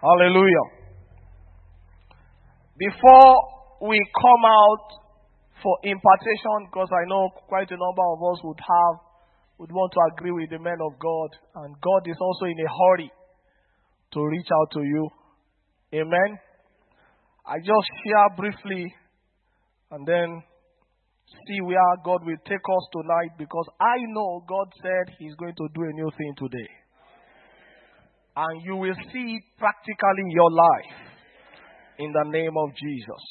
[0.00, 0.66] Hallelujah.
[2.78, 3.34] Before
[3.82, 4.86] we come out
[5.60, 8.94] for impartation, because I know quite a number of us would have,
[9.58, 11.30] would want to agree with the men of God,
[11.64, 13.10] and God is also in a hurry
[14.12, 15.08] to reach out to you.
[15.94, 16.38] Amen.
[17.44, 18.94] I just share briefly
[19.90, 20.42] and then
[21.48, 25.68] see where God will take us tonight because I know God said He's going to
[25.74, 26.70] do a new thing today
[28.38, 30.94] and you will see it practically in your life
[31.98, 33.22] in the name of Jesus.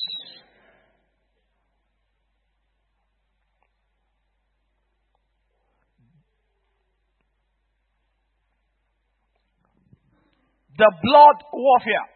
[10.77, 12.09] The blood warfare.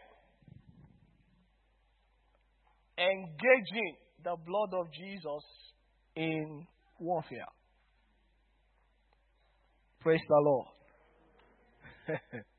[2.97, 5.43] Engaging the blood of Jesus
[6.17, 6.67] in
[6.99, 7.47] warfare.
[10.01, 10.67] Praise the Lord.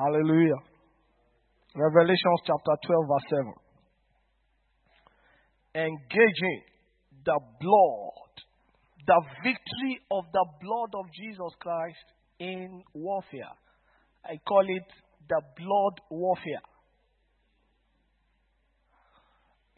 [0.00, 0.60] Hallelujah.
[1.74, 3.54] Revelation chapter 12, verse 7.
[5.74, 6.62] Engaging
[7.24, 8.32] the blood,
[9.06, 12.06] the victory of the blood of Jesus Christ
[12.38, 13.54] in warfare.
[14.24, 14.88] I call it
[15.28, 16.64] the blood warfare.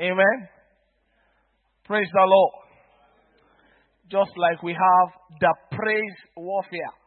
[0.00, 0.48] Amen.
[1.84, 2.52] Praise the Lord.
[4.10, 7.01] Just like we have the praise warfare.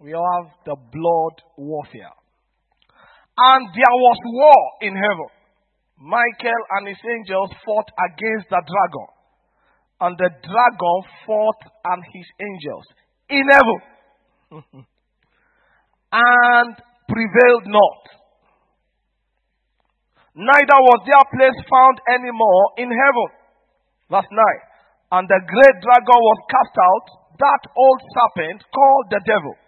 [0.00, 2.16] We have the blood warfare.
[3.36, 5.28] And there was war in heaven.
[6.00, 9.08] Michael and his angels fought against the dragon.
[10.00, 12.86] And the dragon fought and his angels
[13.28, 13.80] in heaven.
[16.12, 16.72] and
[17.04, 18.02] prevailed not.
[20.32, 23.28] Neither was their place found any more in heaven.
[24.08, 24.40] Verse 9.
[25.12, 27.06] And the great dragon was cast out,
[27.36, 29.60] that old serpent called the devil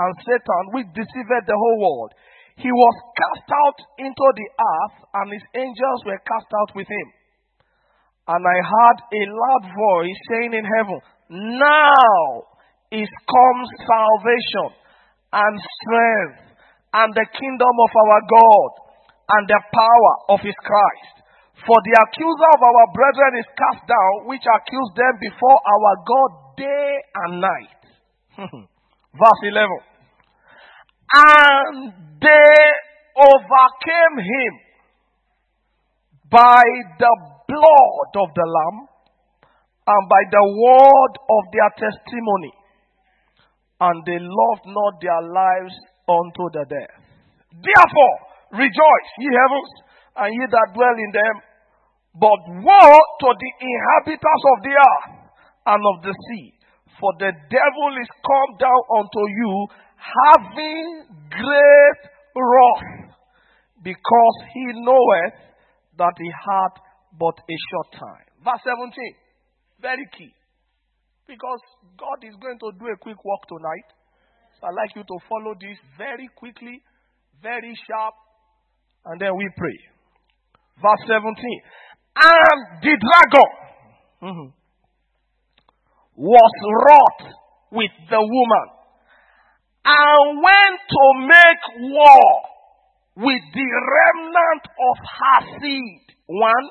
[0.00, 2.12] and Satan, which deceived the whole world.
[2.56, 7.08] He was cast out into the earth, and his angels were cast out with him.
[8.28, 10.98] And I heard a loud voice saying in heaven,
[11.56, 12.44] Now
[12.92, 14.68] is come salvation
[15.32, 16.50] and strength
[16.92, 18.70] and the kingdom of our God
[19.30, 21.14] and the power of his Christ.
[21.64, 26.30] For the accuser of our brethren is cast down, which accused them before our God
[26.56, 26.88] day
[27.24, 27.80] and night.
[29.16, 29.89] Verse 11
[31.14, 32.54] and they
[33.16, 34.52] overcame him
[36.30, 36.62] by
[36.98, 37.14] the
[37.48, 38.86] blood of the Lamb
[39.86, 42.52] and by the word of their testimony,
[43.80, 45.74] and they loved not their lives
[46.06, 46.94] unto the death.
[47.50, 48.16] Therefore,
[48.54, 49.70] rejoice, ye heavens,
[50.16, 51.36] and ye that dwell in them.
[52.14, 55.10] But woe to the inhabitants of the earth
[55.66, 56.54] and of the sea,
[56.98, 59.54] for the devil is come down unto you
[60.00, 62.00] having great
[62.34, 63.14] wrath,
[63.82, 65.38] because he knoweth
[65.98, 66.72] that he had
[67.18, 68.26] but a short time.
[68.44, 68.92] Verse 17,
[69.80, 70.32] very key.
[71.26, 71.60] Because
[71.96, 73.88] God is going to do a quick walk tonight.
[74.58, 76.82] So I'd like you to follow this very quickly,
[77.42, 78.14] very sharp,
[79.06, 79.78] and then we pray.
[80.80, 81.34] Verse 17.
[82.16, 83.50] And the dragon
[84.22, 84.48] mm-hmm,
[86.16, 86.52] was
[86.84, 87.32] wrought
[87.72, 88.79] with the woman
[89.90, 92.26] and went to make war
[93.16, 96.06] with the remnant of her seed.
[96.26, 96.70] One,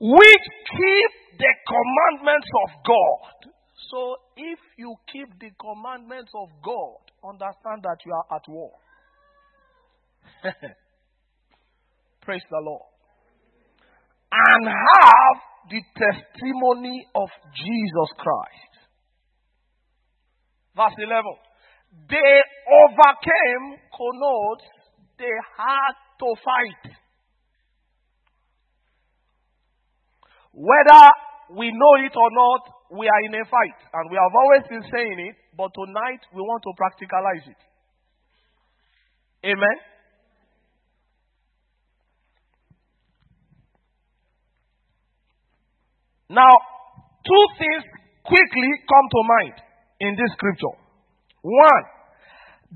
[0.00, 3.52] which keep the commandments of God.
[3.90, 8.72] So if you keep the commandments of God, understand that you are at war.
[12.22, 12.86] Praise the Lord.
[14.30, 15.38] And have
[15.70, 18.72] the testimony of Jesus Christ.
[20.76, 21.49] Verse 11
[21.90, 22.32] they
[22.68, 24.64] overcame connotes
[25.18, 26.92] they had to fight.
[30.52, 31.02] Whether
[31.56, 33.78] we know it or not, we are in a fight.
[33.92, 37.60] And we have always been saying it, but tonight we want to practicalize it.
[39.44, 39.76] Amen.
[46.28, 46.50] Now,
[47.26, 47.84] two things
[48.24, 49.54] quickly come to mind
[50.00, 50.79] in this scripture.
[51.42, 51.84] One,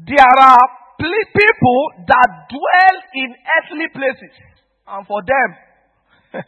[0.06, 0.66] there are
[1.34, 4.34] people that dwell in earthly places,
[4.86, 5.48] and for them,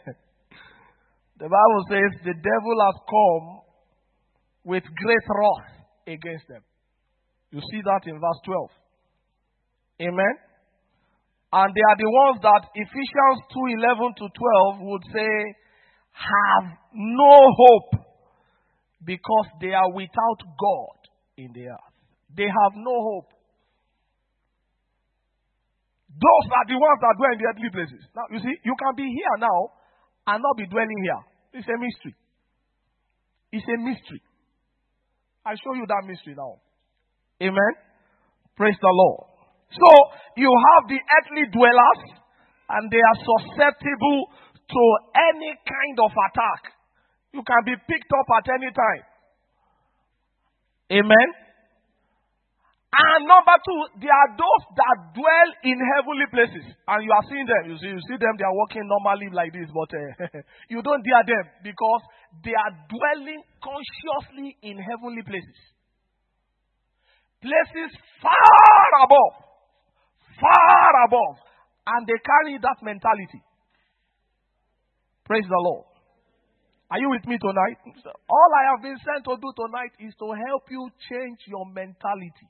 [1.39, 3.45] the Bible says the devil has come
[4.63, 5.69] with great wrath
[6.07, 6.61] against them.
[7.51, 8.69] You see that in verse 12.
[10.01, 10.35] Amen.
[11.53, 15.31] And they are the ones that Ephesians 2:11 to 12 would say
[16.11, 18.03] have no hope
[19.05, 20.97] because they are without God
[21.37, 21.96] in the earth.
[22.35, 23.29] They have no hope.
[26.17, 28.01] Those are the ones that dwell in the earthly places.
[28.17, 29.69] Now, you see, you can be here now
[30.25, 31.21] and not be dwelling here.
[31.53, 32.15] It's a mystery.
[33.53, 34.21] It's a mystery.
[35.45, 36.59] I show you that mystery now.
[37.39, 37.73] Amen.
[38.57, 39.29] Praise the Lord.
[39.71, 39.89] So
[40.35, 42.01] you have the earthly dwellers,
[42.69, 44.19] and they are susceptible
[44.67, 44.83] to
[45.31, 46.73] any kind of attack.
[47.31, 49.03] You can be picked up at any time.
[50.91, 51.46] Amen.
[52.97, 56.65] And number two, there are those that dwell in heavenly places.
[56.89, 57.69] And you are seeing them.
[57.69, 60.41] You see, you see them, they are walking normally like this, but uh,
[60.73, 62.01] you don't dare them because
[62.41, 65.59] they are dwelling consciously in heavenly places.
[67.37, 69.45] Places far above.
[70.41, 71.37] Far above.
[71.85, 73.45] And they carry that mentality.
[75.21, 75.85] Praise the Lord.
[76.89, 77.77] Are you with me tonight?
[78.25, 82.49] All I have been sent to do tonight is to help you change your mentality.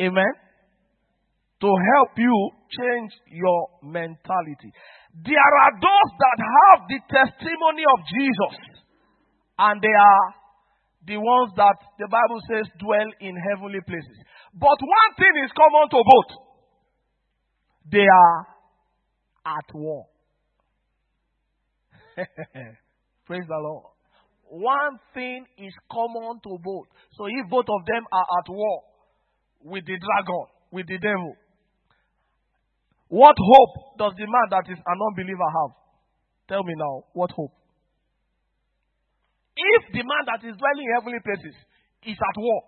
[0.00, 0.32] Amen.
[1.60, 4.70] To help you change your mentality.
[5.24, 8.54] There are those that have the testimony of Jesus,
[9.58, 10.26] and they are
[11.06, 14.18] the ones that the Bible says dwell in heavenly places.
[14.54, 16.48] But one thing is common to both
[17.90, 18.46] they are
[19.46, 20.06] at war.
[23.26, 23.84] Praise the Lord.
[24.50, 26.86] One thing is common to both.
[27.16, 28.82] So if both of them are at war,
[29.62, 31.34] with the dragon, with the devil.
[33.08, 35.72] What hope does the man that is an unbeliever have?
[36.48, 37.52] Tell me now, what hope?
[39.56, 41.56] If the man that is dwelling in heavenly places
[42.06, 42.62] is at war,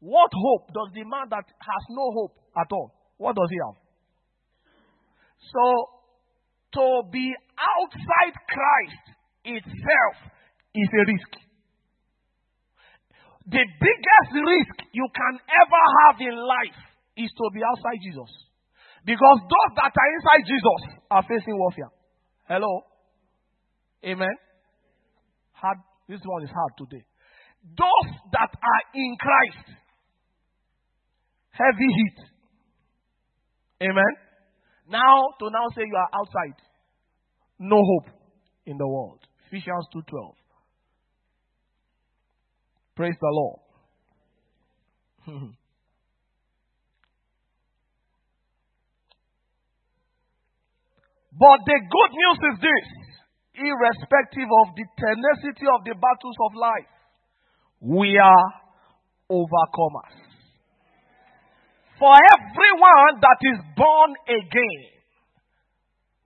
[0.00, 2.92] what hope does the man that has no hope at all?
[3.16, 3.78] What does he have?
[5.52, 5.64] So,
[6.76, 9.04] to be outside Christ
[9.44, 10.16] itself
[10.74, 11.45] is a risk.
[13.46, 16.80] The biggest risk you can ever have in life
[17.16, 18.30] is to be outside Jesus.
[19.06, 21.90] Because those that are inside Jesus are facing warfare.
[22.48, 22.82] Hello?
[24.04, 24.34] Amen?
[25.52, 25.78] Hard.
[26.08, 27.04] This one is hard today.
[27.62, 29.78] Those that are in Christ,
[31.50, 32.18] heavy heat.
[33.82, 34.12] Amen?
[34.88, 36.58] Now, to now say you are outside,
[37.58, 38.10] no hope
[38.66, 39.20] in the world.
[39.46, 40.34] Ephesians 2.12.
[42.96, 43.60] Praise the Lord.
[51.38, 52.88] but the good news is this
[53.58, 56.88] irrespective of the tenacity of the battles of life,
[57.80, 58.52] we are
[59.30, 60.16] overcomers.
[61.98, 64.84] For everyone that is born again,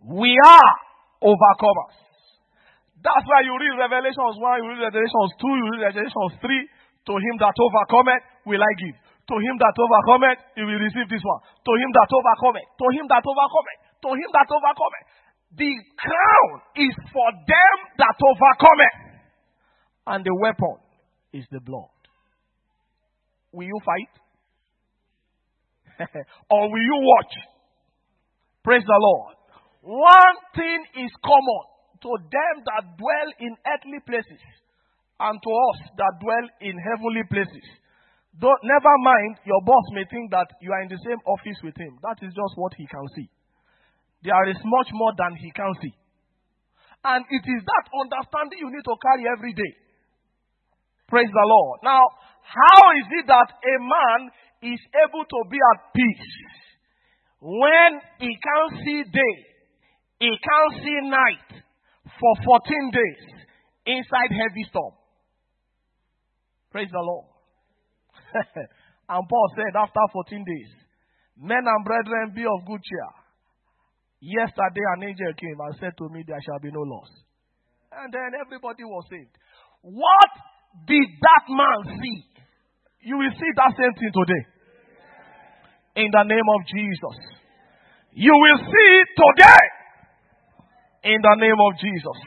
[0.07, 0.73] we are
[1.23, 2.10] overcomers.
[3.01, 7.09] That's why you read Revelations 1, you read Revelations 2, you read Revelations 3.
[7.09, 8.93] To him that overcometh will I give.
[8.93, 11.41] To him that overcometh, he will receive this one.
[11.41, 15.07] To him that overcometh, to him that overcometh, to him that overcometh.
[15.57, 18.97] The crown is for them that overcometh.
[20.07, 20.77] And the weapon
[21.33, 21.89] is the blood.
[23.53, 24.13] Will you fight?
[26.51, 27.33] or will you watch?
[28.63, 29.37] Praise the Lord.
[29.83, 31.70] One thing is common
[32.03, 34.43] to them that dwell in earthly places
[35.21, 37.67] and to us that dwell in heavenly places.
[38.39, 41.77] Don't, never mind, your boss may think that you are in the same office with
[41.77, 41.99] him.
[42.01, 43.29] That is just what he can see.
[44.23, 45.93] There is much more than he can see.
[47.05, 49.73] And it is that understanding you need to carry every day.
[51.09, 51.81] Praise the Lord.
[51.83, 52.01] Now,
[52.45, 54.21] how is it that a man
[54.63, 56.29] is able to be at peace
[57.41, 59.35] when he can't see day,
[60.21, 61.65] he can't see night,
[62.21, 63.23] for 14 days
[63.87, 64.93] inside heavy storm.
[66.71, 67.27] Praise the Lord.
[69.09, 70.71] and Paul said, after 14 days,
[71.41, 73.11] men and brethren, be of good cheer.
[74.21, 77.09] Yesterday, an angel came and said to me, There shall be no loss.
[77.91, 79.33] And then everybody was saved.
[79.81, 80.31] What
[80.87, 82.19] did that man see?
[83.01, 84.45] You will see that same thing today.
[86.05, 87.17] In the name of Jesus.
[88.13, 89.60] You will see today
[91.03, 92.19] in the name of Jesus.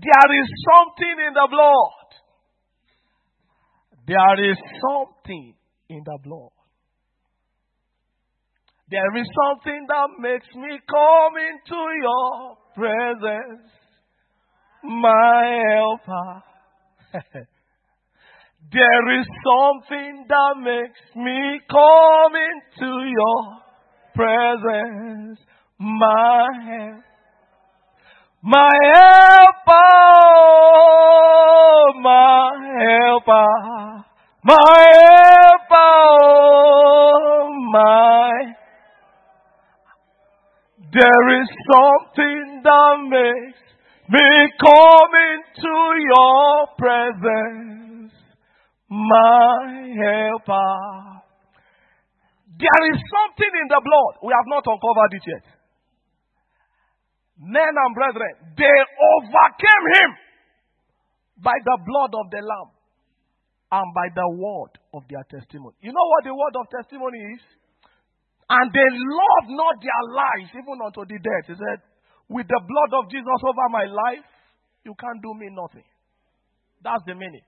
[0.00, 2.08] There is something in the blood.
[4.06, 5.54] There is something
[5.88, 6.50] in the blood.
[8.90, 13.70] There is something that makes me come into your presence,
[14.82, 16.42] my helper.
[18.72, 23.62] there is something that makes me come into your
[24.14, 25.38] presence,
[25.78, 27.11] my helper
[28.44, 29.72] my helper,
[32.02, 32.50] my
[32.82, 34.04] helper,
[34.42, 35.78] my helper,
[37.70, 38.32] my.
[40.92, 43.62] There is something that makes
[44.10, 45.74] me come into
[46.10, 48.12] your presence,
[48.90, 51.22] my helper.
[52.58, 54.18] There is something in the blood.
[54.26, 55.61] We have not uncovered it yet.
[57.42, 58.78] Men and brethren, they
[59.18, 60.10] overcame him
[61.42, 62.70] by the blood of the Lamb
[63.74, 65.74] and by the word of their testimony.
[65.82, 67.42] You know what the word of testimony is?
[68.46, 71.50] And they loved not their lives even unto the death.
[71.50, 71.82] He said,
[72.30, 74.28] With the blood of Jesus over my life,
[74.86, 75.88] you can't do me nothing.
[76.78, 77.42] That's the meaning.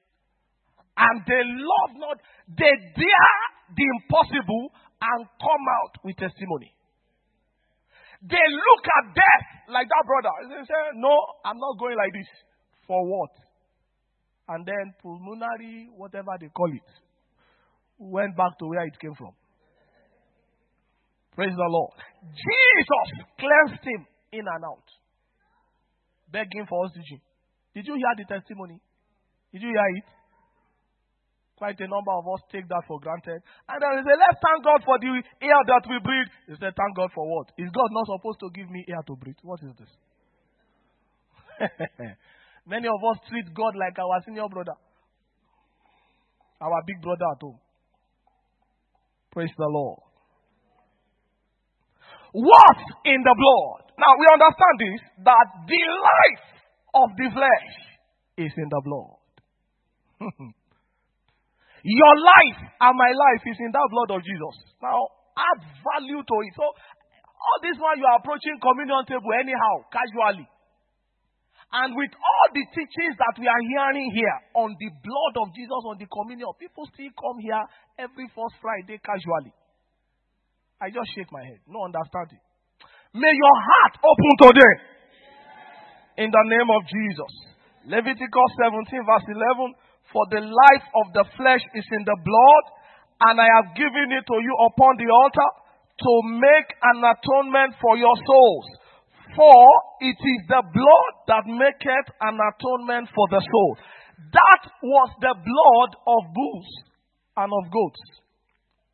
[0.98, 2.18] And they love not,
[2.50, 3.42] they dare
[3.78, 6.74] the impossible and come out with testimony.
[8.26, 10.32] They look at death like that brother.
[10.48, 11.12] They say, No,
[11.44, 12.28] I'm not going like this.
[12.86, 13.30] For what?
[14.48, 16.88] And then pulmonary, whatever they call it,
[17.98, 19.32] went back to where it came from.
[21.34, 21.96] Praise the Lord.
[22.22, 24.86] Jesus cleansed him in and out.
[26.30, 27.20] Begging for oxygen.
[27.74, 28.80] Did you hear the testimony?
[29.52, 30.04] Did you hear it?
[31.64, 33.40] Quite a number of us take that for granted.
[33.40, 36.28] And then they say, let's thank God for the air that we breathe.
[36.44, 37.48] They say, thank God for what?
[37.56, 39.40] Is God not supposed to give me air to breathe?
[39.40, 39.88] What is this?
[42.68, 44.76] Many of us treat God like our senior brother,
[46.60, 47.56] our big brother at home.
[49.32, 50.04] Praise the Lord.
[52.36, 52.78] What
[53.08, 53.88] in the blood?
[53.96, 56.44] Now we understand this that the life
[56.92, 57.72] of the flesh
[58.36, 60.52] is in the blood.
[61.84, 64.56] Your life and my life is in that blood of Jesus.
[64.80, 65.04] Now,
[65.36, 66.52] add value to it.
[66.56, 70.48] So, all this one you are approaching communion table anyhow, casually.
[71.76, 75.82] And with all the teachings that we are hearing here on the blood of Jesus,
[75.84, 77.60] on the communion, people still come here
[78.00, 79.52] every first Friday casually.
[80.80, 81.60] I just shake my head.
[81.68, 82.40] No understanding.
[83.12, 84.74] May your heart open today.
[86.24, 87.32] In the name of Jesus.
[87.92, 88.50] Leviticus
[88.88, 89.83] 17, verse 11.
[90.14, 92.64] For the life of the flesh is in the blood,
[93.26, 95.50] and I have given it to you upon the altar
[95.98, 98.66] to make an atonement for your souls.
[99.34, 99.58] For
[100.06, 103.74] it is the blood that maketh an atonement for the soul.
[104.30, 106.70] That was the blood of bulls
[107.34, 108.02] and of goats.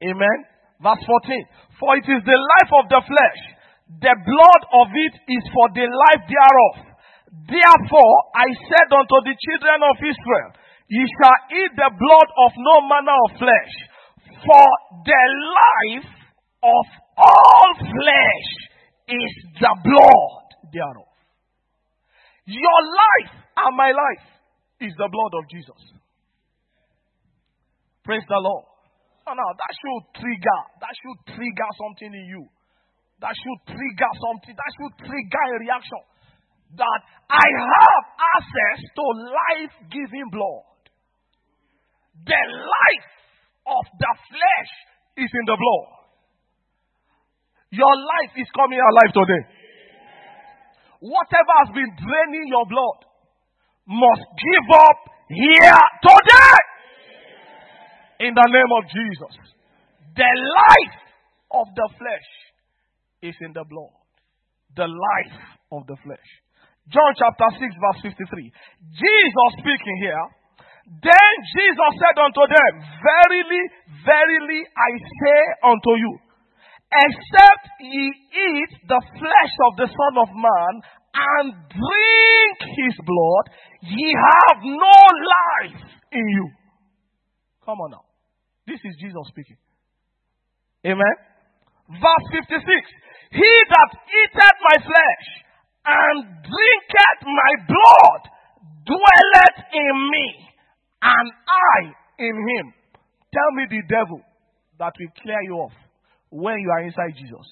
[0.00, 0.38] Amen.
[0.80, 1.76] Verse 14.
[1.76, 3.40] For it is the life of the flesh.
[4.00, 6.96] The blood of it is for the life thereof.
[7.44, 10.50] Therefore I said unto the children of Israel,
[10.90, 13.75] Ye shall eat the blood of no manner of flesh,
[14.42, 14.66] for
[15.06, 15.23] the
[15.54, 16.11] life
[16.66, 18.49] of all flesh
[19.06, 19.32] is
[19.62, 21.06] the blood thereof.
[22.50, 24.26] Your life and my life
[24.82, 25.78] is the blood of Jesus.
[28.02, 28.66] Praise the Lord.
[29.28, 32.50] Oh, now that should trigger, that should trigger something in you.
[33.23, 36.02] That should trigger something, that should trigger a reaction.
[36.75, 40.69] That I have access to life giving blood.
[42.26, 43.10] The life
[43.66, 44.72] of the flesh
[45.16, 45.88] is in the blood.
[47.70, 49.42] Your life is coming alive today.
[51.00, 52.98] Whatever has been draining your blood
[53.86, 55.00] must give up
[55.30, 56.58] here today.
[58.26, 59.34] In the name of Jesus.
[60.16, 60.98] The life
[61.56, 62.28] of the flesh
[63.22, 63.94] is in the blood.
[64.76, 65.38] The life
[65.72, 66.28] of the flesh.
[66.90, 68.52] John chapter 6, verse 53.
[68.92, 70.26] Jesus speaking here
[70.87, 73.62] then Jesus said unto them, Verily,
[74.04, 76.12] verily, I say unto you,
[76.90, 80.72] except ye eat the flesh of the Son of Man
[81.14, 83.44] and drink his blood,
[83.82, 85.82] ye have no life
[86.12, 86.49] in you.
[87.64, 88.04] Come on now.
[88.66, 89.56] This is Jesus speaking.
[90.87, 91.16] Amen.
[91.90, 92.64] Verse 56
[93.32, 95.26] He that eateth my flesh
[95.87, 98.22] and drinketh my blood
[98.87, 100.50] dwelleth in me
[101.02, 102.75] and I in him.
[103.33, 104.21] Tell me the devil
[104.78, 105.73] that will clear you off
[106.30, 107.47] when you are inside Jesus.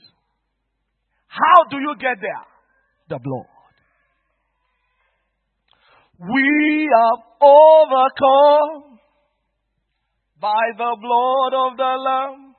[1.26, 2.44] How do you get there?
[3.08, 3.46] The blood.
[6.18, 8.98] We have overcome
[10.40, 12.54] by the blood of the Lamb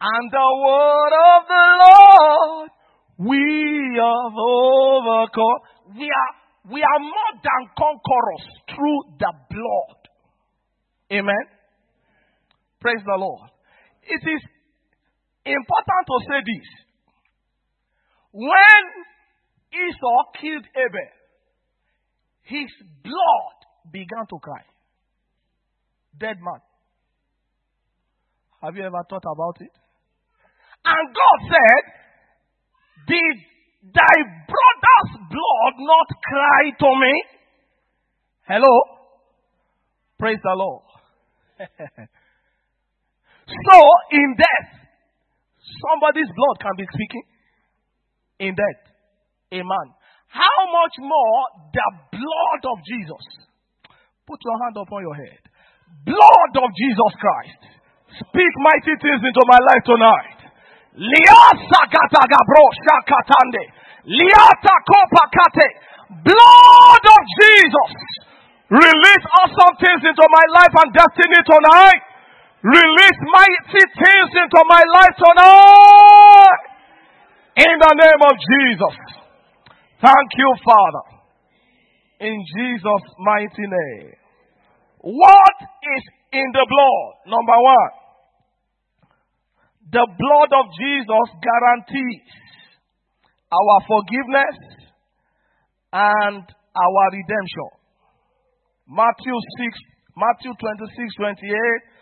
[0.00, 2.70] and the word of the Lord.
[3.18, 5.60] We have overcome.
[5.94, 10.00] Are we are more than conquerors through the blood.
[11.12, 11.44] Amen.
[12.80, 13.50] Praise the Lord.
[14.02, 14.42] It is
[15.44, 16.68] important to say this.
[18.32, 18.84] When
[19.72, 21.12] Esau killed Abel,
[22.42, 22.70] his
[23.02, 23.56] blood
[23.92, 24.64] began to cry.
[26.18, 26.60] Dead man.
[28.62, 29.72] Have you ever thought about it?
[30.84, 31.82] And God said,
[33.08, 34.16] Did thy
[35.04, 37.24] brother's blood not cry to me?
[38.46, 38.74] Hello?
[40.18, 40.82] Praise the Lord.
[43.48, 43.76] so,
[44.12, 44.70] in death,
[45.90, 47.22] somebody's blood can be speaking.
[48.40, 48.80] In death,
[49.52, 49.94] a man.
[50.28, 51.38] How much more
[51.72, 53.24] the blood of Jesus?
[54.26, 55.38] Put your hand upon your head.
[56.04, 57.60] Blood of Jesus Christ.
[58.18, 60.38] Speak mighty things into my life tonight.
[60.98, 63.83] Liasa katagabro shakatande.
[64.04, 65.68] Liata kopakate.
[66.24, 67.92] Blood of Jesus.
[68.70, 72.02] Release awesome things into my life and destiny tonight.
[72.64, 76.62] Release mighty things into my life tonight.
[77.56, 78.96] In the name of Jesus.
[80.00, 81.06] Thank you, Father.
[82.20, 84.12] In Jesus' mighty name.
[85.00, 87.12] What is in the blood?
[87.28, 87.92] Number one.
[89.92, 92.43] The blood of Jesus guarantees
[93.54, 94.56] our forgiveness
[95.94, 97.70] and our redemption.
[98.90, 99.78] Matthew 6,
[100.18, 101.94] Matthew 26, 28.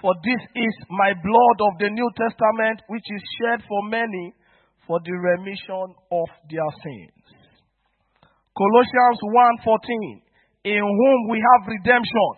[0.00, 4.32] For this is my blood of the New Testament, which is shed for many
[4.86, 7.20] for the remission of their sins.
[8.56, 9.20] Colossians
[9.62, 10.22] 1:14,
[10.64, 12.30] in whom we have redemption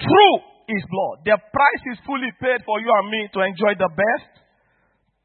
[0.00, 0.36] through
[0.68, 1.16] his blood.
[1.28, 4.32] The price is fully paid for you and me to enjoy the best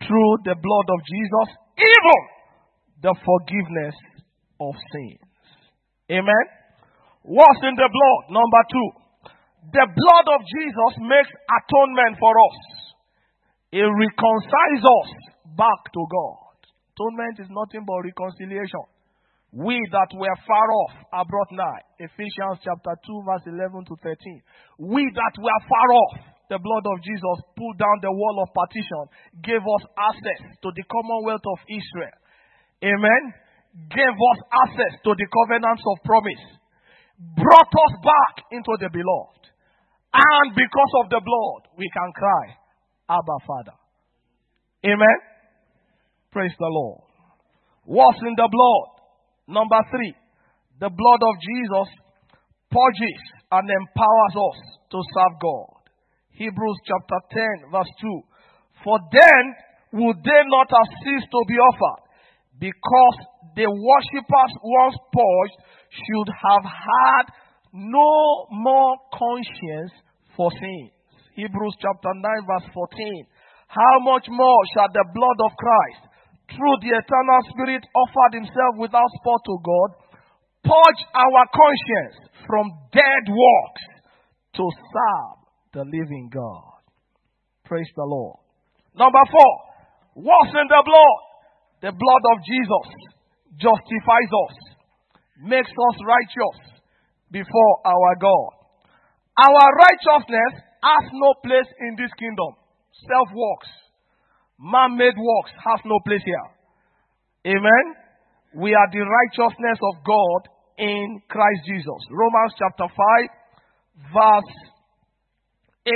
[0.03, 1.47] through the blood of Jesus,
[1.79, 2.21] even
[3.01, 3.95] the forgiveness
[4.59, 5.23] of sins.
[6.11, 6.45] Amen.
[7.23, 8.21] What's in the blood?
[8.33, 8.89] Number two.
[9.71, 12.57] The blood of Jesus makes atonement for us.
[13.71, 15.09] It reconciles us
[15.53, 16.57] back to God.
[16.95, 18.87] Atonement is nothing but reconciliation.
[19.51, 21.81] We that were far off are brought nigh.
[21.97, 24.41] Ephesians chapter 2, verse 11 to 13.
[24.77, 26.13] We that were far off
[26.49, 29.05] the blood of Jesus pulled down the wall of partition,
[29.41, 32.18] gave us access to the commonwealth of Israel.
[32.83, 33.23] Amen.
[33.89, 36.45] Gave us access to the covenants of promise.
[37.35, 39.43] Brought us back into the beloved.
[40.13, 42.45] And because of the blood, we can cry,
[43.09, 43.77] Abba Father.
[44.85, 45.17] Amen.
[46.31, 47.03] Praise the Lord.
[47.85, 48.89] What's in the blood?
[49.49, 50.13] Number three,
[50.79, 51.89] the blood of Jesus
[52.69, 54.59] purges and empowers us
[54.93, 55.79] to serve God.
[56.37, 57.19] Hebrews chapter
[57.65, 58.21] 10, verse 2.
[58.85, 59.43] For then
[59.99, 62.01] would they not have ceased to be offered,
[62.59, 63.17] because
[63.55, 65.57] the worshippers once purged
[65.89, 67.25] should have had
[67.73, 69.95] no more conscience
[70.35, 70.91] for sins.
[71.35, 73.25] Hebrews chapter 9, verse 14.
[73.67, 76.03] How much more shall the blood of Christ,
[76.51, 79.89] through the eternal Spirit offered himself without spot to God,
[80.65, 82.17] purge our conscience
[82.49, 83.85] from dead works
[84.57, 85.37] to serve
[85.73, 86.81] the living God.
[87.63, 88.41] Praise the Lord.
[88.97, 89.53] Number four,
[90.15, 91.28] what's in the blood?
[91.81, 92.87] The blood of Jesus
[93.55, 94.55] justifies us,
[95.43, 96.57] makes us righteous
[97.31, 98.51] before our God.
[99.39, 102.51] Our righteousness has no place in this kingdom.
[103.07, 103.71] Self works,
[104.59, 107.55] man made works has no place here.
[107.55, 107.85] Amen.
[108.55, 110.41] We are the righteousness of God
[110.77, 112.01] in Christ Jesus.
[112.11, 114.53] Romans chapter 5, verse
[115.87, 115.93] 8.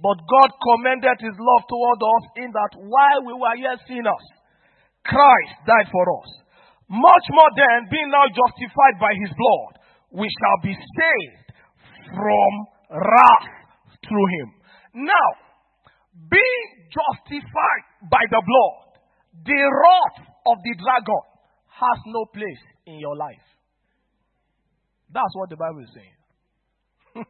[0.00, 4.24] But God commended his love toward us in that while we were yet sinners,
[5.06, 6.30] Christ died for us.
[6.88, 9.72] Much more than being now justified by his blood,
[10.22, 11.46] we shall be saved
[12.14, 12.52] from
[12.90, 13.48] wrath
[14.06, 14.48] through him.
[15.06, 15.28] Now,
[16.30, 18.86] being justified by the blood,
[19.44, 21.24] the wrath of the dragon
[21.68, 23.46] has no place in your life.
[25.12, 26.16] That's what the Bible is saying.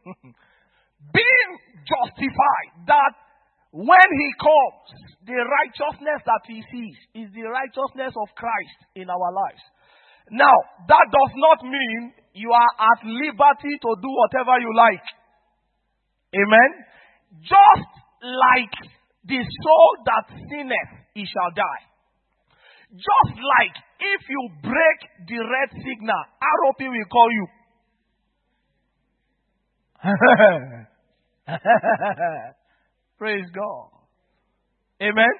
[1.13, 1.51] being
[1.85, 3.13] justified, that
[3.71, 4.87] when he comes,
[5.27, 9.63] the righteousness that he sees is the righteousness of Christ in our lives.
[10.31, 10.55] Now,
[10.87, 15.03] that does not mean you are at liberty to do whatever you like.
[16.35, 16.71] Amen.
[17.43, 17.91] Just
[18.23, 18.75] like
[19.27, 21.83] the soul that sinneth, he shall die.
[22.91, 27.47] Just like if you break the red signal, ROP will call you.
[33.17, 33.89] Praise God.
[35.01, 35.33] Amen.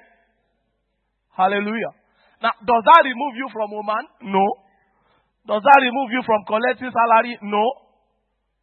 [1.36, 1.94] Hallelujah.
[2.42, 4.04] Now, does that remove you from woman?
[4.22, 4.46] No.
[5.46, 7.38] Does that remove you from collecting salary?
[7.42, 7.66] No.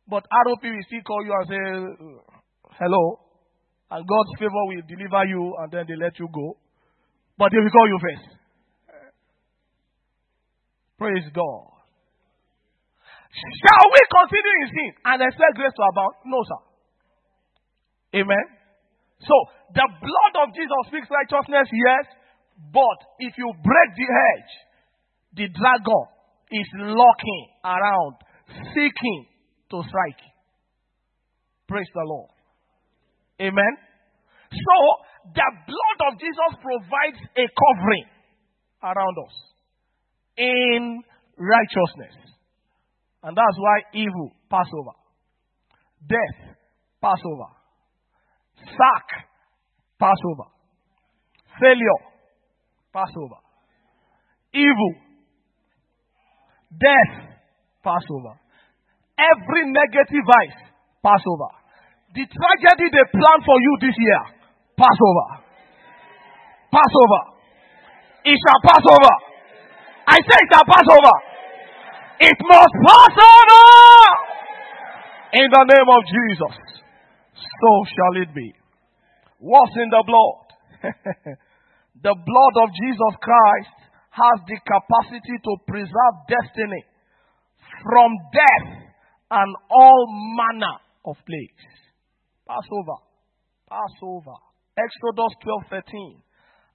[0.07, 1.63] But ROP will still call you and say,
[2.79, 3.21] hello.
[3.91, 6.57] And God's favor will deliver you and then they let you go.
[7.39, 8.29] But they will call you first.
[10.99, 11.75] Praise God.
[13.35, 16.15] Shall we continue in sin and expect grace to abound?
[16.27, 16.61] No, sir.
[18.21, 18.47] Amen.
[19.21, 19.35] So,
[19.73, 22.05] the blood of Jesus speaks righteousness, yes.
[22.73, 24.53] But if you break the hedge,
[25.35, 26.05] the dragon
[26.51, 28.15] is lurking around,
[28.75, 29.27] seeking
[29.71, 30.23] to strike.
[31.67, 32.31] Praise the Lord.
[33.41, 33.75] Amen.
[34.51, 34.77] So,
[35.35, 38.07] the blood of Jesus provides a covering
[38.83, 39.35] around us
[40.37, 41.03] in
[41.39, 42.15] righteousness.
[43.23, 44.93] And that's why evil pass over.
[46.07, 46.57] Death
[47.01, 47.49] pass over.
[48.63, 49.27] Sack
[49.99, 50.51] Passover.
[51.61, 52.01] Failure
[52.93, 53.41] Passover.
[54.53, 54.93] Evil
[56.71, 57.35] death
[57.83, 58.39] Passover.
[59.19, 60.61] Every negative vice
[61.03, 61.51] Passover.
[62.15, 64.21] The tragedy they plan for you this year
[64.77, 65.29] Passover.
[65.39, 65.45] Passover.
[66.75, 67.23] Pass over.
[68.27, 69.15] It shall pass over.
[70.11, 71.15] I say it shall pass over.
[72.19, 73.63] It must pass over.
[75.39, 76.64] In the name of Jesus.
[77.61, 78.55] So shall it be.
[79.39, 80.47] What's in the blood?
[82.03, 83.77] the blood of Jesus Christ
[84.11, 86.85] has the capacity to preserve destiny
[87.83, 88.95] from death
[89.31, 90.07] and all
[90.39, 91.67] manner of plagues.
[92.47, 92.99] Passover.
[93.69, 94.39] Passover.
[94.79, 96.23] Exodus 12 13.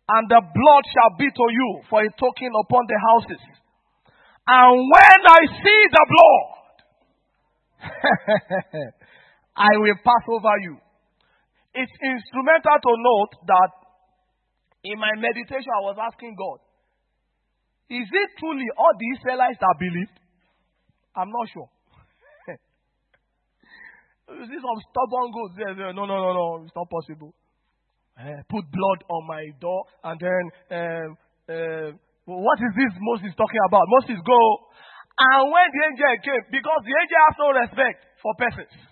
[0.10, 3.44] And the blood shall be to you for a token upon the houses.
[4.48, 6.60] And when I see the blood,
[9.60, 10.80] I will pass over you.
[11.76, 13.72] It's instrumental to note that
[14.88, 16.64] in my meditation I was asking God,
[17.92, 20.16] is it truly all the Israelites that believed?
[21.12, 21.68] I'm not sure.
[24.40, 25.28] you see some stubborn
[25.60, 25.92] there.
[25.92, 26.64] No, no, no, no.
[26.64, 27.36] It's not possible.
[28.16, 30.44] Uh, put blood on my door and then
[30.76, 31.18] um,
[31.48, 31.90] uh,
[32.26, 33.84] what is this Moses talking about?
[33.88, 34.40] Moses go
[35.20, 38.89] and when the angel came, because the angel has no respect for persons.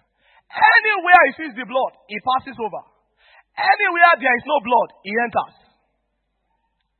[0.52, 2.84] Anywhere he sees the blood, he passes over.
[3.58, 5.56] Anywhere there is no blood, he enters.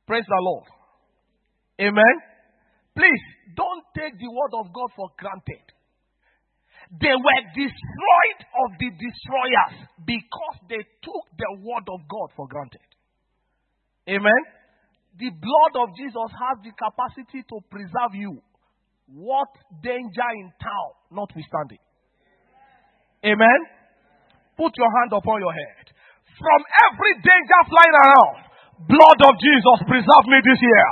[0.06, 0.66] Praise the Lord.
[1.80, 2.14] Amen.
[2.96, 5.64] Please don't take the word of God for granted.
[6.90, 12.88] They were destroyed of the destroyers because they took the word of God for granted.
[14.08, 14.42] Amen.
[15.20, 18.40] The blood of Jesus has the capacity to preserve you.
[19.12, 19.48] What
[19.82, 21.80] danger in town, notwithstanding.
[23.26, 23.60] Amen.
[24.54, 25.84] Put your hand upon your head.
[26.38, 28.36] From every danger flying around,
[28.86, 30.88] blood of Jesus preserve me this year.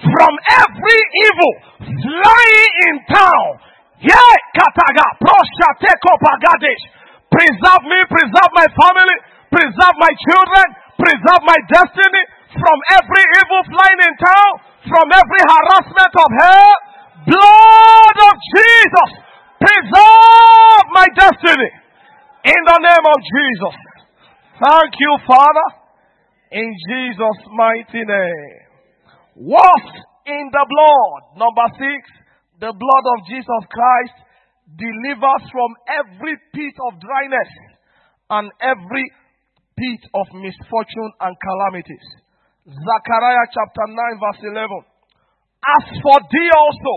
[0.00, 0.32] From
[0.64, 1.52] every evil
[1.84, 3.48] flying in town,
[4.00, 6.82] yeah, Kataga, Proshateko Pagadesh.
[7.28, 9.16] Preserve me, preserve my family,
[9.52, 12.24] preserve my children, preserve my destiny
[12.56, 14.52] from every evil flying in town,
[14.88, 16.72] from every harassment of hell.
[17.28, 19.10] Blood of Jesus,
[19.58, 21.70] preserve my destiny
[22.46, 23.76] in the name of Jesus.
[24.58, 25.68] Thank you, Father,
[26.52, 28.58] in Jesus' mighty name.
[29.36, 31.20] Washed in the blood.
[31.38, 32.00] Number six,
[32.58, 34.16] the blood of Jesus Christ
[34.76, 37.50] delivers from every pit of dryness
[38.30, 39.06] and every
[39.78, 42.06] pit of misfortune and calamities.
[42.66, 44.68] Zechariah chapter 9 verse 11.
[45.64, 46.94] As for thee also,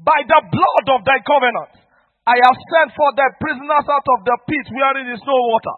[0.00, 1.83] by the blood of thy covenant,
[2.24, 5.76] I have sent for the prisoners out of the pit wherein is no water.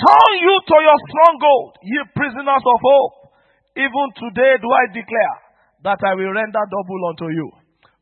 [0.00, 3.36] Turn you to your stronghold, ye prisoners of hope.
[3.76, 5.36] Even today do I declare
[5.84, 7.48] that I will render double unto you.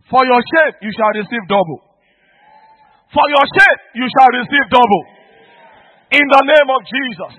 [0.06, 1.82] For your shame, you shall receive double.
[3.10, 5.04] For your shame, you shall receive double.
[6.14, 7.34] In the name of Jesus.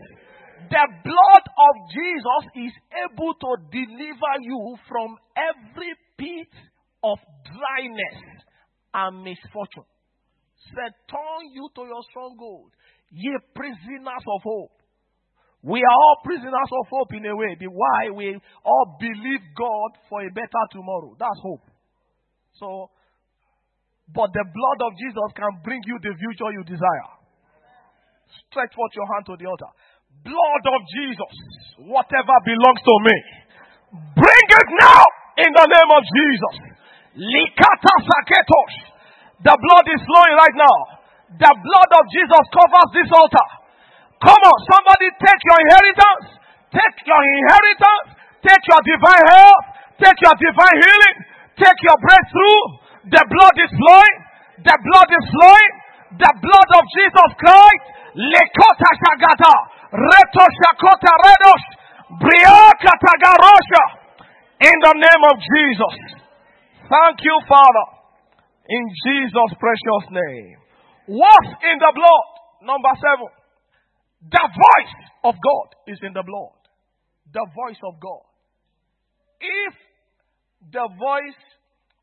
[0.70, 2.74] The blood of Jesus is
[3.08, 6.52] able to deliver you from every pit
[7.04, 8.44] of dryness
[8.94, 9.88] and misfortune.
[10.70, 12.70] Said, turn you to your stronghold,
[13.10, 14.78] ye prisoners of hope.
[15.62, 17.58] We are all prisoners of hope in a way.
[17.68, 21.18] Why we all believe God for a better tomorrow.
[21.20, 21.66] That's hope.
[22.56, 22.92] So,
[24.14, 27.12] but the blood of Jesus can bring you the future you desire.
[28.48, 29.70] Stretch forth your hand to the altar.
[30.24, 31.34] Blood of Jesus,
[31.86, 33.16] whatever belongs to me,
[34.16, 35.04] bring it now
[35.44, 36.56] in the name of Jesus.
[37.20, 38.89] Likata saketos.
[39.40, 40.78] The blood is flowing right now.
[41.40, 43.48] The blood of Jesus covers this altar.
[44.20, 46.28] Come on, somebody take your inheritance.
[46.76, 48.08] Take your inheritance.
[48.44, 49.66] Take your divine health.
[49.96, 51.18] Take your divine healing.
[51.56, 52.62] Take your breakthrough.
[53.16, 54.16] The blood is flowing.
[54.64, 55.72] The blood is flowing.
[56.20, 57.84] The blood of Jesus Christ.
[58.20, 59.56] Lekota shagata.
[59.96, 61.64] Reto shakota redos.
[62.20, 63.84] Briaka tagarosha.
[64.68, 65.96] In the name of Jesus.
[66.92, 67.99] Thank you, Father.
[68.70, 70.58] In Jesus' precious name.
[71.08, 72.30] What's in the blood?
[72.62, 73.32] Number seven.
[74.30, 76.60] The voice of God is in the blood.
[77.34, 78.30] The voice of God
[79.40, 79.74] if
[80.72, 81.42] the voice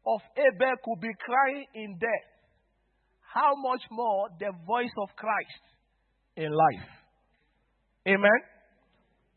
[0.07, 2.29] of Abel could be crying in death,
[3.21, 5.63] how much more the voice of Christ
[6.37, 6.89] in life?
[8.09, 8.41] Amen.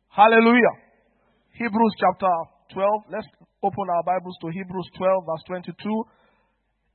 [0.09, 0.75] Hallelujah.
[1.53, 2.31] Hebrews chapter
[2.73, 3.11] 12.
[3.11, 3.27] Let's
[3.63, 6.03] open our Bibles to Hebrews 12, verse 22.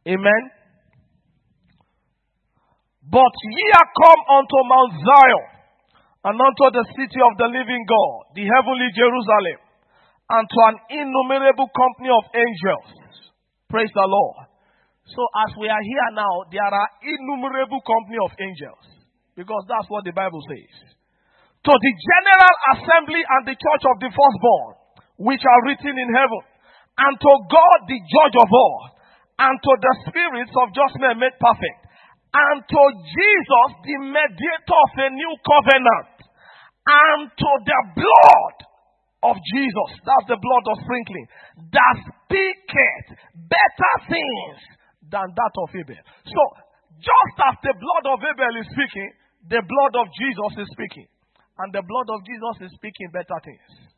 [0.04, 0.42] Amen.
[3.08, 5.46] But ye are come unto Mount Zion,
[6.24, 9.60] and unto the city of the living God, the heavenly Jerusalem,
[10.28, 12.88] and to an innumerable company of angels.
[13.68, 14.48] Praise the Lord.
[15.04, 18.84] So as we are here now, there are innumerable company of angels.
[19.36, 20.94] Because that's what the Bible says.
[21.66, 24.72] To the general assembly and the church of the firstborn,
[25.18, 26.42] which are written in heaven,
[27.04, 28.93] and to God the judge of all,
[29.38, 31.80] and to the spirits of just men made perfect,
[32.34, 36.14] and to Jesus the mediator of a new covenant,
[36.86, 38.56] and to the blood
[39.24, 41.26] of Jesus, that's the blood of sprinkling,
[41.72, 43.06] that speaketh
[43.48, 44.58] better things
[45.08, 46.02] than that of Abel.
[46.28, 46.42] So,
[47.00, 49.10] just as the blood of Abel is speaking,
[49.48, 51.08] the blood of Jesus is speaking.
[51.58, 53.94] And the blood of Jesus is speaking better things.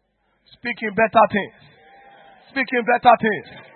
[0.60, 1.58] Speaking better things.
[2.52, 3.75] Speaking better things.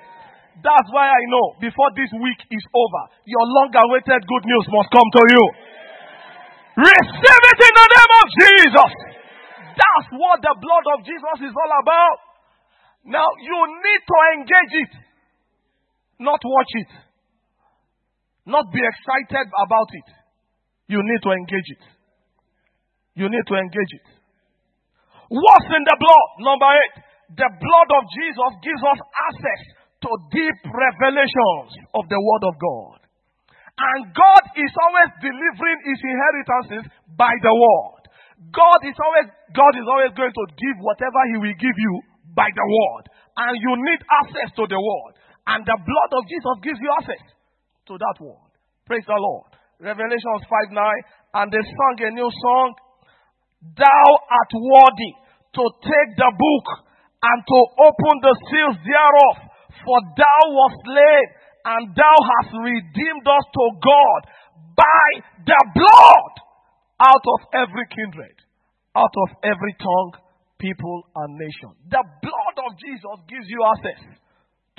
[0.59, 4.91] That's why I know before this week is over, your long awaited good news must
[4.91, 5.45] come to you.
[6.85, 8.93] Receive it in the name of Jesus.
[9.79, 12.19] That's what the blood of Jesus is all about.
[13.07, 14.93] Now, you need to engage it,
[16.21, 16.93] not watch it,
[18.45, 20.09] not be excited about it.
[20.91, 21.85] You need to engage it.
[23.15, 24.07] You need to engage it.
[25.31, 26.29] What's in the blood?
[26.43, 26.97] Number eight.
[27.31, 32.99] The blood of Jesus gives us access to deep revelations of the Word of God.
[33.81, 36.85] And God is always delivering His inheritances
[37.17, 38.03] by the Word.
[38.53, 41.95] God is always, God is always going to give whatever He will give you
[42.33, 43.05] by the Word.
[43.37, 45.13] And you need access to the Word.
[45.49, 47.25] And the blood of Jesus gives you access
[47.89, 48.51] to that Word.
[48.85, 49.53] Praise the Lord.
[49.81, 51.41] Revelations 5 9.
[51.41, 52.69] And they sang a new song.
[53.77, 55.13] Thou art worthy
[55.57, 56.67] to take the book
[57.21, 59.50] and to open the seals thereof.
[59.85, 61.27] For thou wast slain
[61.65, 64.21] and thou hast redeemed us to God
[64.77, 65.07] by
[65.45, 66.35] the blood
[67.01, 68.37] out of every kindred,
[68.97, 70.13] out of every tongue,
[70.61, 71.73] people, and nation.
[71.89, 74.01] The blood of Jesus gives you access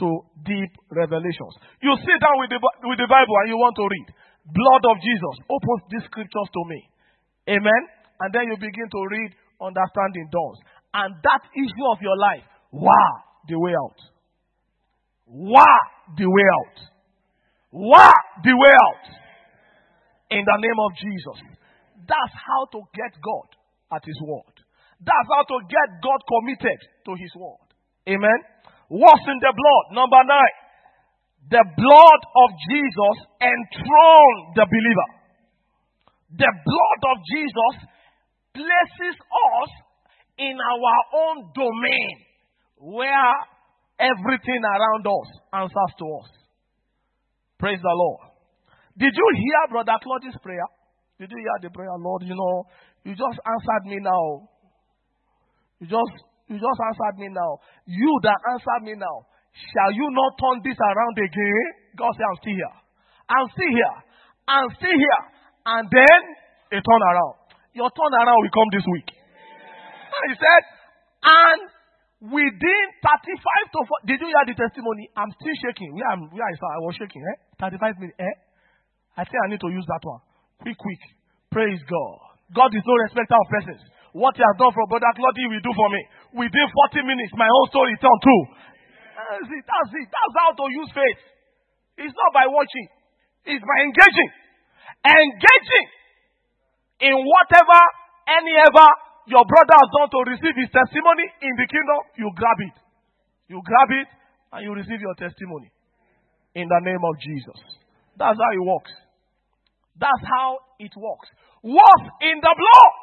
[0.01, 0.07] to
[0.45, 1.53] deep revelations.
[1.81, 4.07] You sit down with the, with the Bible and you want to read.
[4.49, 6.81] Blood of Jesus opens these scriptures to me.
[7.49, 7.81] Amen.
[8.21, 9.29] And then you begin to read,
[9.61, 10.57] understanding dawns.
[10.93, 13.13] And that issue of your life, wow,
[13.49, 14.11] the way out.
[15.31, 15.79] Wow,
[16.17, 16.77] the way out.
[17.71, 19.05] Wow, the way out.
[20.29, 21.39] In the name of Jesus.
[22.03, 23.47] That's how to get God
[23.95, 24.55] at His word.
[24.99, 27.63] That's how to get God committed to His word.
[28.11, 28.39] Amen.
[28.91, 29.85] What's in the blood?
[29.95, 30.57] Number nine.
[31.47, 35.09] The blood of Jesus enthroned the believer.
[36.35, 37.73] The blood of Jesus
[38.53, 39.71] places us
[40.37, 42.15] in our own domain
[42.77, 43.35] where
[44.01, 46.29] everything around us answers to us.
[47.61, 48.33] Praise the Lord.
[48.97, 50.65] Did you hear Brother Claudius' prayer?
[51.21, 52.25] Did you hear the prayer, Lord?
[52.25, 52.65] You know,
[53.05, 54.49] you just answered me now.
[55.79, 56.13] You just
[56.49, 57.61] you just answered me now.
[57.85, 59.29] You that answered me now.
[59.71, 61.65] Shall you not turn this around again?
[61.95, 62.75] God said, I'm still here.
[63.29, 63.95] I'm still here.
[64.47, 65.21] I'm still here.
[65.63, 66.19] And then
[66.75, 67.35] a turn around.
[67.71, 69.09] Your turn around will come this week.
[69.15, 70.63] And he said,
[71.23, 71.59] and
[72.21, 75.10] within 35 to 40, did you hear the testimony?
[75.17, 75.97] I'm still shaking.
[75.97, 77.25] Where, I'm, where I saw, I was shaking.
[77.25, 77.38] Eh?
[77.57, 78.17] 35 minutes.
[78.21, 78.36] Eh?
[79.17, 80.21] I say I need to use that one.
[80.62, 81.01] Quick, quick.
[81.49, 82.17] Praise God.
[82.53, 83.81] God is no respecter of persons.
[84.13, 86.01] What he has done for Brother Claudia, will do for me.
[86.45, 88.41] Within 40 minutes, my whole story turned too.
[89.15, 89.63] That's it.
[89.65, 90.07] That's it.
[90.12, 91.21] That's how to use faith.
[92.05, 92.88] It's not by watching.
[93.47, 94.31] It's by engaging.
[95.01, 95.88] Engaging
[97.01, 97.81] in whatever,
[98.29, 98.89] any ever
[99.31, 102.75] your brother has done to receive his testimony in the kingdom, you grab it.
[103.47, 104.09] You grab it
[104.51, 105.71] and you receive your testimony.
[106.53, 107.59] In the name of Jesus.
[108.19, 108.91] That's how it works.
[109.95, 111.31] That's how it works.
[111.63, 112.99] What's in the blood?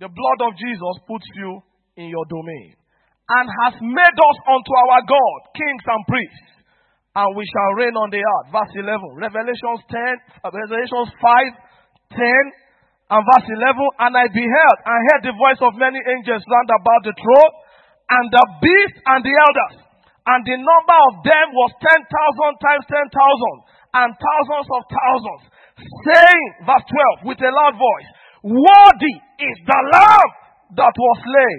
[0.00, 1.60] The blood of Jesus puts you
[2.00, 2.78] in your domain
[3.28, 6.48] and has made us unto our God kings and priests,
[7.12, 8.48] and we shall reign on the earth.
[8.48, 10.00] Verse 11, Revelations 10,
[10.44, 12.24] uh, Revelations 5, 10,
[13.08, 17.02] and verse 11, and I beheld and heard the voice of many angels round about
[17.08, 17.54] the throne,
[18.08, 19.76] and the beast and the elders,
[20.28, 23.08] and the number of them was 10,000 times 10,000,
[23.96, 25.42] and thousands of thousands,
[26.04, 26.84] saying, verse
[27.24, 28.08] 12, with a loud voice,
[28.44, 30.30] Worthy is the Lamb
[30.76, 31.58] that was slain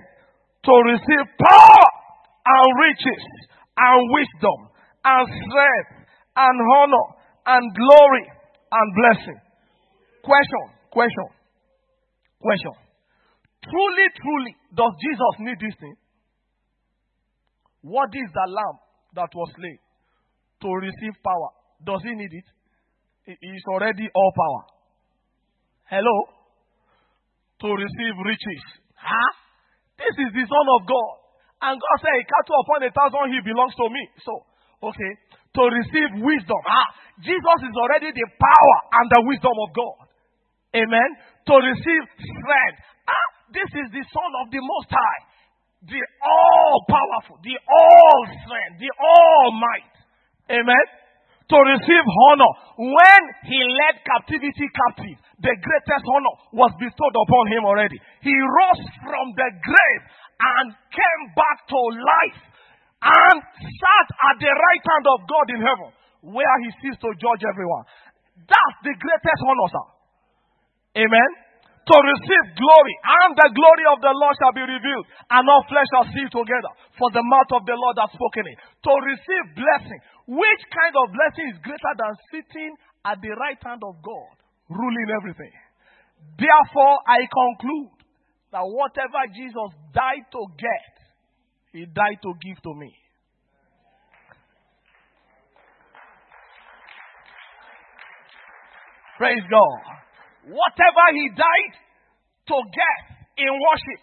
[0.70, 1.88] to receive power
[2.46, 3.24] and riches
[3.74, 4.60] and wisdom
[5.06, 5.92] and strength
[6.38, 7.06] and honor
[7.46, 8.26] and glory
[8.70, 9.40] and blessing.
[10.24, 11.28] Question, question,
[12.42, 12.74] question.
[13.64, 15.96] Truly, truly, does Jesus need this thing?
[17.82, 18.78] What is the lamb
[19.16, 19.80] that was slain
[20.64, 21.52] to receive power?
[21.84, 22.48] Does he need it?
[23.24, 24.64] He is already all power.
[25.88, 26.18] Hello?
[27.62, 28.64] To receive riches.
[28.96, 29.32] Huh?
[30.00, 31.12] This is the Son of God.
[31.60, 34.04] And God said, A cattle upon a thousand, he belongs to me.
[34.24, 34.34] So,
[34.92, 35.12] okay.
[35.60, 36.62] To receive wisdom.
[36.64, 36.88] Ah,
[37.20, 39.98] Jesus is already the power and the wisdom of God.
[40.72, 41.10] Amen.
[41.48, 42.80] To receive strength.
[43.08, 45.22] Ah, this is the Son of the Most High.
[45.88, 49.96] The all powerful, the all strength, the all might.
[50.52, 50.86] Amen.
[51.50, 52.52] To receive honor.
[52.78, 57.98] When he led captivity captive, the greatest honor was bestowed upon him already.
[58.22, 60.04] He rose from the grave
[60.40, 62.42] and came back to life
[63.02, 65.90] and sat at the right hand of God in heaven
[66.22, 67.88] where he sees to judge everyone.
[68.44, 69.88] That's the greatest honor, sir.
[70.98, 71.30] Amen.
[71.90, 75.90] To receive glory, and the glory of the Lord shall be revealed, and all flesh
[75.90, 76.70] shall see together.
[77.02, 78.58] For the mouth of the Lord has spoken it.
[78.86, 80.02] To receive blessing.
[80.30, 82.78] Which kind of blessing is greater than sitting
[83.10, 84.36] at the right hand of God,
[84.70, 85.50] ruling everything?
[86.38, 87.98] Therefore, I conclude
[88.54, 90.94] that whatever Jesus died to get,
[91.74, 92.94] he died to give to me.
[99.18, 100.09] Praise God.
[100.50, 101.74] Whatever he died
[102.50, 102.98] to get
[103.38, 104.02] in worship,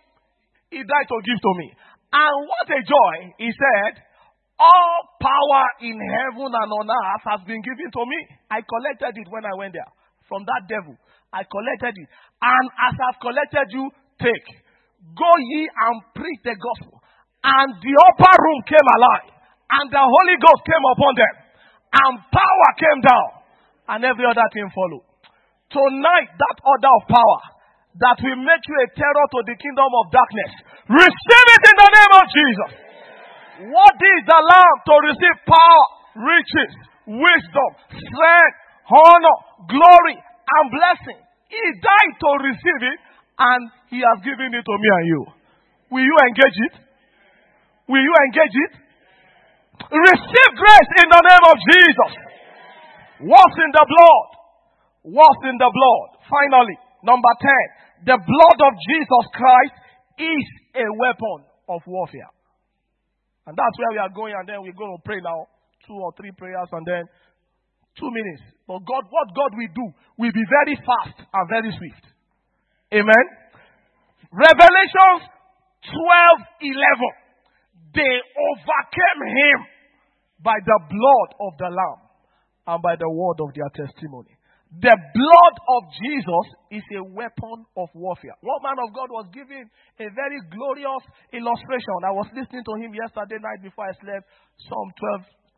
[0.70, 1.68] he died to give to me.
[2.14, 4.06] And what a joy, he said,
[4.56, 8.18] all power in heaven and on earth has been given to me.
[8.48, 9.90] I collected it when I went there
[10.28, 10.96] from that devil.
[11.34, 12.08] I collected it.
[12.40, 13.84] And as I've collected you,
[14.16, 14.48] take.
[15.12, 16.96] Go ye and preach the gospel.
[17.44, 19.28] And the upper room came alive.
[19.66, 21.34] And the Holy Ghost came upon them.
[21.92, 23.28] And power came down.
[23.92, 25.04] And every other thing followed.
[25.70, 27.40] Tonight, that order of power
[27.98, 30.52] that will make you a terror to the kingdom of darkness.
[30.86, 32.70] Receive it in the name of Jesus.
[33.72, 35.84] What is the Lamb to receive power,
[36.22, 36.72] riches,
[37.08, 41.18] wisdom, strength, honor, glory, and blessing?
[41.48, 42.98] He died to receive it,
[43.40, 45.22] and He has given it to me and you.
[45.88, 46.74] Will you engage it?
[47.88, 48.72] Will you engage it?
[49.88, 52.12] Receive grace in the name of Jesus.
[53.24, 54.35] What's in the blood?
[55.06, 56.08] What's in the blood?
[56.26, 56.74] Finally,
[57.06, 57.30] number
[58.02, 58.10] 10.
[58.10, 59.76] The blood of Jesus Christ
[60.18, 60.46] is
[60.82, 62.26] a weapon of warfare.
[63.46, 65.46] And that's where we are going, and then we're going to pray now.
[65.86, 67.06] Two or three prayers, and then
[67.94, 68.42] two minutes.
[68.66, 69.86] But God, what God will do
[70.18, 72.04] will be very fast and very swift.
[72.90, 73.24] Amen.
[74.34, 75.22] Revelations
[75.86, 77.94] 12 11.
[77.94, 79.58] They overcame him
[80.42, 82.00] by the blood of the Lamb
[82.66, 84.35] and by the word of their testimony.
[84.66, 88.34] The blood of Jesus is a weapon of warfare.
[88.42, 92.02] One man of God was giving a very glorious illustration.
[92.04, 94.26] I was listening to him yesterday night before I slept,
[94.58, 94.90] some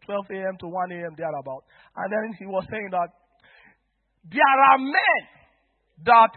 [0.07, 0.55] 12, 12 a.m.
[0.61, 1.17] to 1 a.m.
[1.17, 1.65] thereabout.
[1.97, 3.09] And then he was saying that
[4.29, 5.21] there are men
[6.05, 6.33] that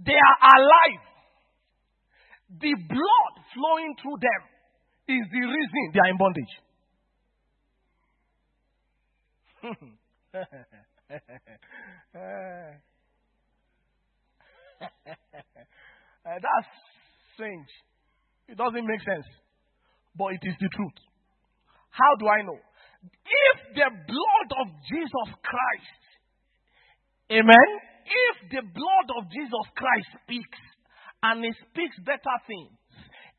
[0.00, 1.04] they are alive.
[2.56, 4.42] The blood flowing through them
[5.12, 6.54] is the reason they are in bondage.
[11.10, 12.70] uh,
[16.24, 16.70] that's
[17.34, 17.68] strange.
[18.48, 19.26] It doesn't make sense.
[20.16, 20.98] But it is the truth.
[21.90, 22.58] How do I know?
[23.04, 26.02] If the blood of Jesus Christ,
[27.30, 27.68] amen,
[28.04, 30.58] if the blood of Jesus Christ speaks
[31.22, 32.72] and it speaks better things,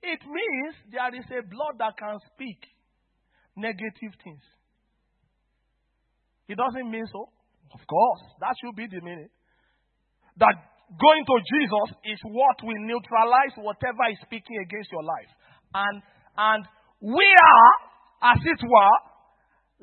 [0.04, 2.62] it means there is a blood that can speak
[3.56, 4.44] negative things.
[6.48, 7.30] It doesn't mean so.
[7.76, 9.28] Of course, that should be the meaning.
[10.40, 10.56] That
[10.96, 15.32] going to Jesus is what will neutralize whatever is speaking against your life.
[15.76, 16.02] And
[16.38, 16.64] and
[17.02, 17.72] we are,
[18.32, 18.98] as it were,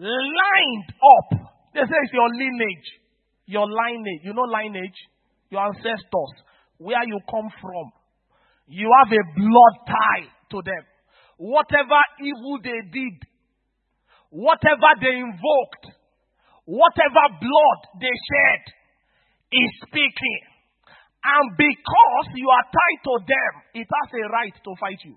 [0.00, 1.28] lined up.
[1.74, 2.88] They say it's your lineage.
[3.46, 4.24] Your lineage.
[4.24, 4.96] You know lineage?
[5.50, 6.32] Your ancestors.
[6.78, 7.92] Where you come from.
[8.68, 10.84] You have a blood tie to them.
[11.36, 13.16] Whatever evil they did,
[14.30, 15.86] whatever they invoked,
[16.64, 18.62] whatever blood they shed
[19.52, 20.40] is speaking.
[21.22, 25.14] And because you are tied to them, it has a right to fight you.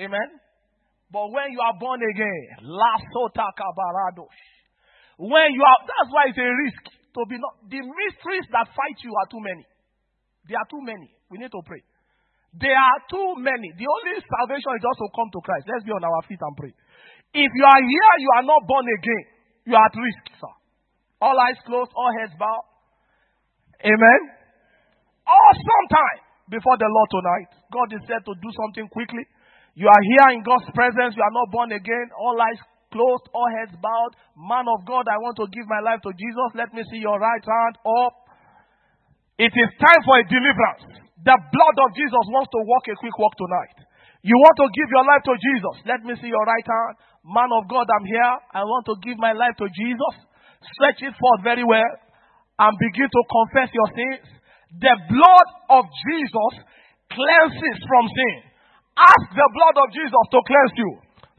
[0.00, 0.40] Amen.
[1.12, 2.64] But when you are born again,
[5.20, 6.82] when you are, that's why it's a risk
[7.12, 9.66] to be not, the mysteries that fight you are too many.
[10.48, 11.12] There are too many.
[11.28, 11.82] We need to pray.
[12.56, 13.68] There are too many.
[13.76, 15.68] The only salvation is just to come to Christ.
[15.68, 16.72] Let's be on our feet and pray.
[17.32, 19.24] If you are here, you are not born again.
[19.66, 20.54] You are at risk, sir.
[21.22, 22.66] All eyes closed, all heads bowed.
[23.86, 24.20] Amen.
[25.28, 26.20] Awesome time
[26.50, 27.50] before the Lord tonight.
[27.70, 29.22] God is said to do something quickly.
[29.78, 31.14] You are here in God's presence.
[31.14, 32.10] You are not born again.
[32.18, 32.58] All eyes
[32.90, 34.12] closed, all heads bowed.
[34.34, 36.48] Man of God, I want to give my life to Jesus.
[36.58, 38.14] Let me see your right hand up.
[39.38, 40.98] It is time for a deliverance.
[41.22, 43.76] The blood of Jesus wants to walk a quick walk tonight.
[44.20, 45.76] You want to give your life to Jesus.
[45.88, 46.94] Let me see your right hand.
[47.30, 48.34] Man of God, I'm here.
[48.50, 50.14] I want to give my life to Jesus.
[50.74, 51.94] Stretch it forth very well
[52.58, 54.26] and begin to confess your sins.
[54.82, 56.52] The blood of Jesus
[57.06, 58.36] cleanses from sin.
[58.98, 60.90] Ask the blood of Jesus to cleanse you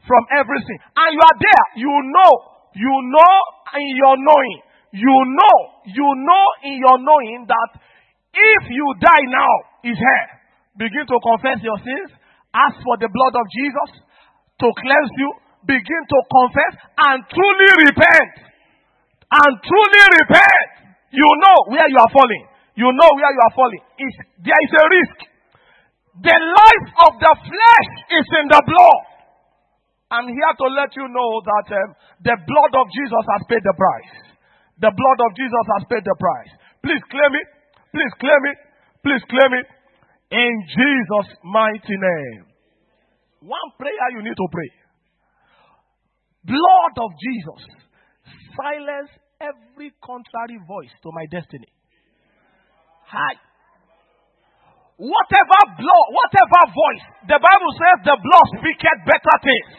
[0.08, 0.78] from every sin.
[0.96, 1.66] And you are there.
[1.76, 2.32] You know.
[2.72, 3.36] You know
[3.76, 4.58] in your knowing.
[4.96, 5.56] You know.
[5.92, 7.70] You know in your knowing that
[8.32, 10.28] if you die now, is here.
[10.80, 12.16] Begin to confess your sins.
[12.56, 13.90] Ask for the blood of Jesus
[14.60, 15.30] to cleanse you.
[15.62, 18.34] Begin to confess and truly repent.
[19.30, 20.68] And truly repent.
[21.12, 22.44] You know where you are falling.
[22.74, 23.82] You know where you are falling.
[24.00, 25.18] It's, there is a risk.
[26.24, 29.02] The life of the flesh is in the blood.
[30.12, 31.88] I'm here to let you know that um,
[32.20, 34.12] the blood of Jesus has paid the price.
[34.76, 36.52] The blood of Jesus has paid the price.
[36.84, 37.48] Please claim it.
[37.96, 38.58] Please claim it.
[39.00, 39.66] Please claim it.
[40.32, 42.44] In Jesus' mighty name.
[43.40, 44.81] One prayer you need to pray.
[46.42, 47.62] Blood of Jesus,
[48.58, 51.70] silence every contrary voice to my destiny.
[53.06, 53.38] Hi.
[54.98, 59.72] Whatever blood, whatever voice, the Bible says the blood speaketh better things.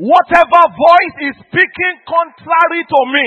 [0.00, 3.26] Whatever voice is speaking contrary to me,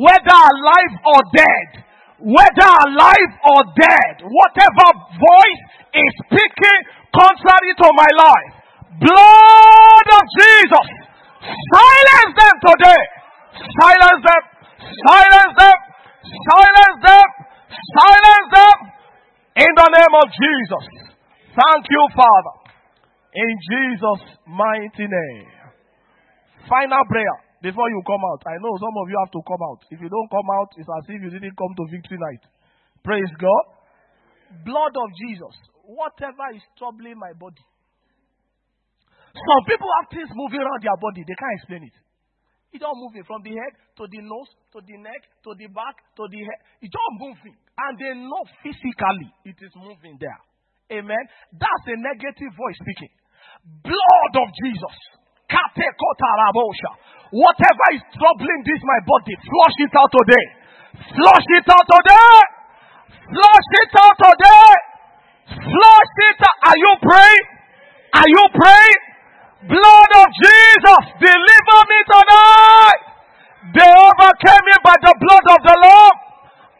[0.00, 1.68] whether alive or dead,
[2.16, 4.88] whether alive or dead, whatever
[5.20, 5.62] voice
[5.92, 6.80] is speaking
[7.12, 8.52] contrary to my life,
[9.04, 10.88] blood of Jesus,
[11.46, 13.02] silence them today.
[13.56, 14.42] Silence them.
[15.06, 15.78] Silence them.
[16.26, 17.26] Silence them.
[17.70, 18.76] Silence them.
[19.56, 20.84] In the name of Jesus.
[21.56, 22.56] Thank you, Father.
[23.32, 25.48] In Jesus' mighty name.
[26.68, 28.42] Final prayer before you come out.
[28.44, 29.80] I know some of you have to come out.
[29.90, 32.42] If you don't come out, it's as if you didn't come to victory night.
[33.04, 33.64] Praise God.
[34.64, 35.54] Blood of Jesus.
[35.86, 37.62] Whatever is troubling my body.
[39.36, 41.22] Some people have things moving around their body.
[41.28, 41.96] They can't explain it.
[42.72, 45.96] It's all moving from the head to the nose to the neck to the back
[46.20, 46.60] to the head.
[46.84, 47.56] It's all moving.
[47.56, 50.40] And they know physically it is moving there.
[50.92, 51.24] Amen.
[51.56, 53.12] That's a negative voice speaking.
[53.80, 54.96] Blood of Jesus.
[57.32, 60.46] Whatever is troubling this my body, flush it out today.
[61.16, 62.38] Flush it out today.
[63.30, 64.72] Flush it out today.
[65.54, 66.58] Flush it out.
[66.66, 67.46] Are you praying?
[68.14, 69.05] Are you praying?
[69.66, 73.02] Blood of Jesus, deliver me tonight.
[73.74, 76.16] They overcame me by the blood of the Lord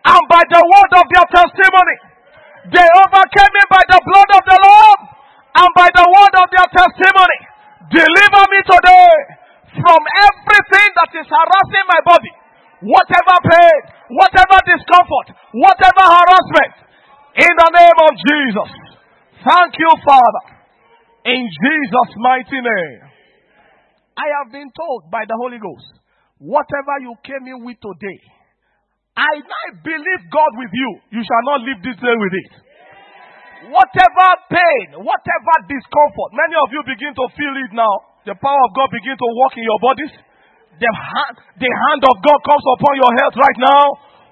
[0.06, 1.96] and by the word of their testimony.
[2.70, 4.98] They overcame me by the blood of the Lord
[5.66, 7.38] and by the word of their testimony.
[7.90, 9.14] Deliver me today
[9.82, 12.32] from everything that is harassing my body.
[12.86, 13.80] Whatever pain,
[14.14, 16.86] whatever discomfort, whatever harassment.
[17.34, 18.70] In the name of Jesus.
[19.42, 20.55] Thank you, Father.
[21.26, 23.02] In Jesus' mighty name.
[24.14, 25.98] I have been told by the Holy Ghost,
[26.38, 28.20] whatever you came in with today,
[29.18, 30.90] I, I believe God with you.
[31.18, 32.52] You shall not leave this day with it.
[33.74, 37.94] Whatever pain, whatever discomfort, many of you begin to feel it now.
[38.22, 40.12] The power of God begin to work in your bodies.
[40.78, 43.84] The hand, the hand of God comes upon your health right now.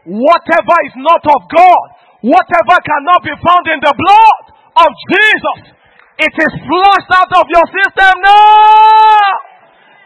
[0.05, 1.87] Whatever is not of God,
[2.23, 4.45] whatever cannot be found in the blood
[4.85, 5.75] of Jesus,
[6.19, 9.55] it is flushed out of your system now.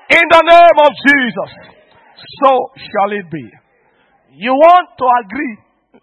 [0.09, 1.50] In the name of Jesus.
[2.40, 3.44] So shall it be.
[4.32, 5.54] You want to agree?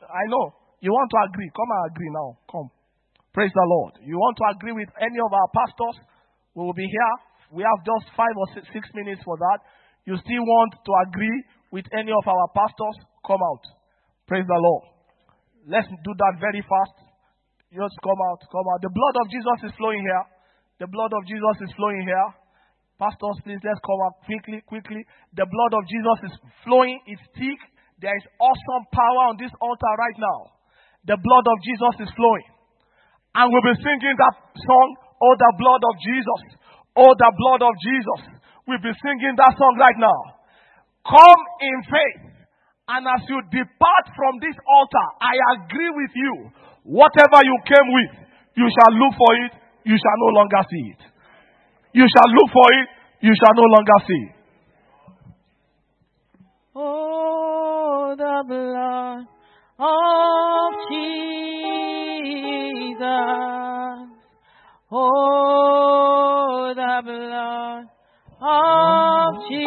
[0.06, 0.54] I know.
[0.82, 1.50] You want to agree?
[1.56, 2.38] Come and agree now.
[2.52, 2.70] Come.
[3.34, 3.98] Praise the Lord.
[4.06, 6.06] You want to agree with any of our pastors?
[6.54, 7.16] We will be here.
[7.52, 9.60] We have just five or six, minutes for that.
[10.06, 12.96] You still want to agree with any of our pastors?
[13.26, 13.64] Come out.
[14.28, 14.84] Praise the Lord.
[15.68, 17.05] Let's do that very fast.
[17.76, 18.80] Just come out, come out.
[18.80, 20.26] The blood of Jesus is flowing here.
[20.80, 22.30] The blood of Jesus is flowing here.
[22.96, 25.04] Pastors, please let's come out quickly, quickly.
[25.36, 26.96] The blood of Jesus is flowing.
[27.04, 27.60] It's thick.
[28.00, 30.56] There is awesome power on this altar right now.
[31.04, 32.48] The blood of Jesus is flowing.
[33.36, 34.88] And we'll be singing that song,
[35.20, 36.42] Oh, the blood of Jesus.
[36.96, 38.40] Oh, the blood of Jesus.
[38.68, 40.20] We'll be singing that song right now.
[41.04, 42.24] Come in faith.
[42.88, 46.34] And as you depart from this altar, I agree with you.
[46.86, 48.12] Whatever you came with,
[48.56, 49.52] you shall look for it,
[49.86, 51.02] you shall no longer see it.
[51.94, 52.88] You shall look for it,
[53.22, 54.36] you shall no longer see it.
[56.76, 59.26] Oh, the blood
[59.80, 61.40] of Jesus.
[64.92, 67.88] Oh, the blood
[68.42, 69.66] of Jesus.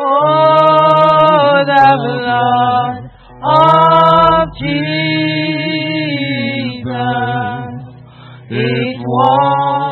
[0.00, 1.90] Oh, the
[3.42, 4.78] of Jesus,
[8.48, 9.87] it was.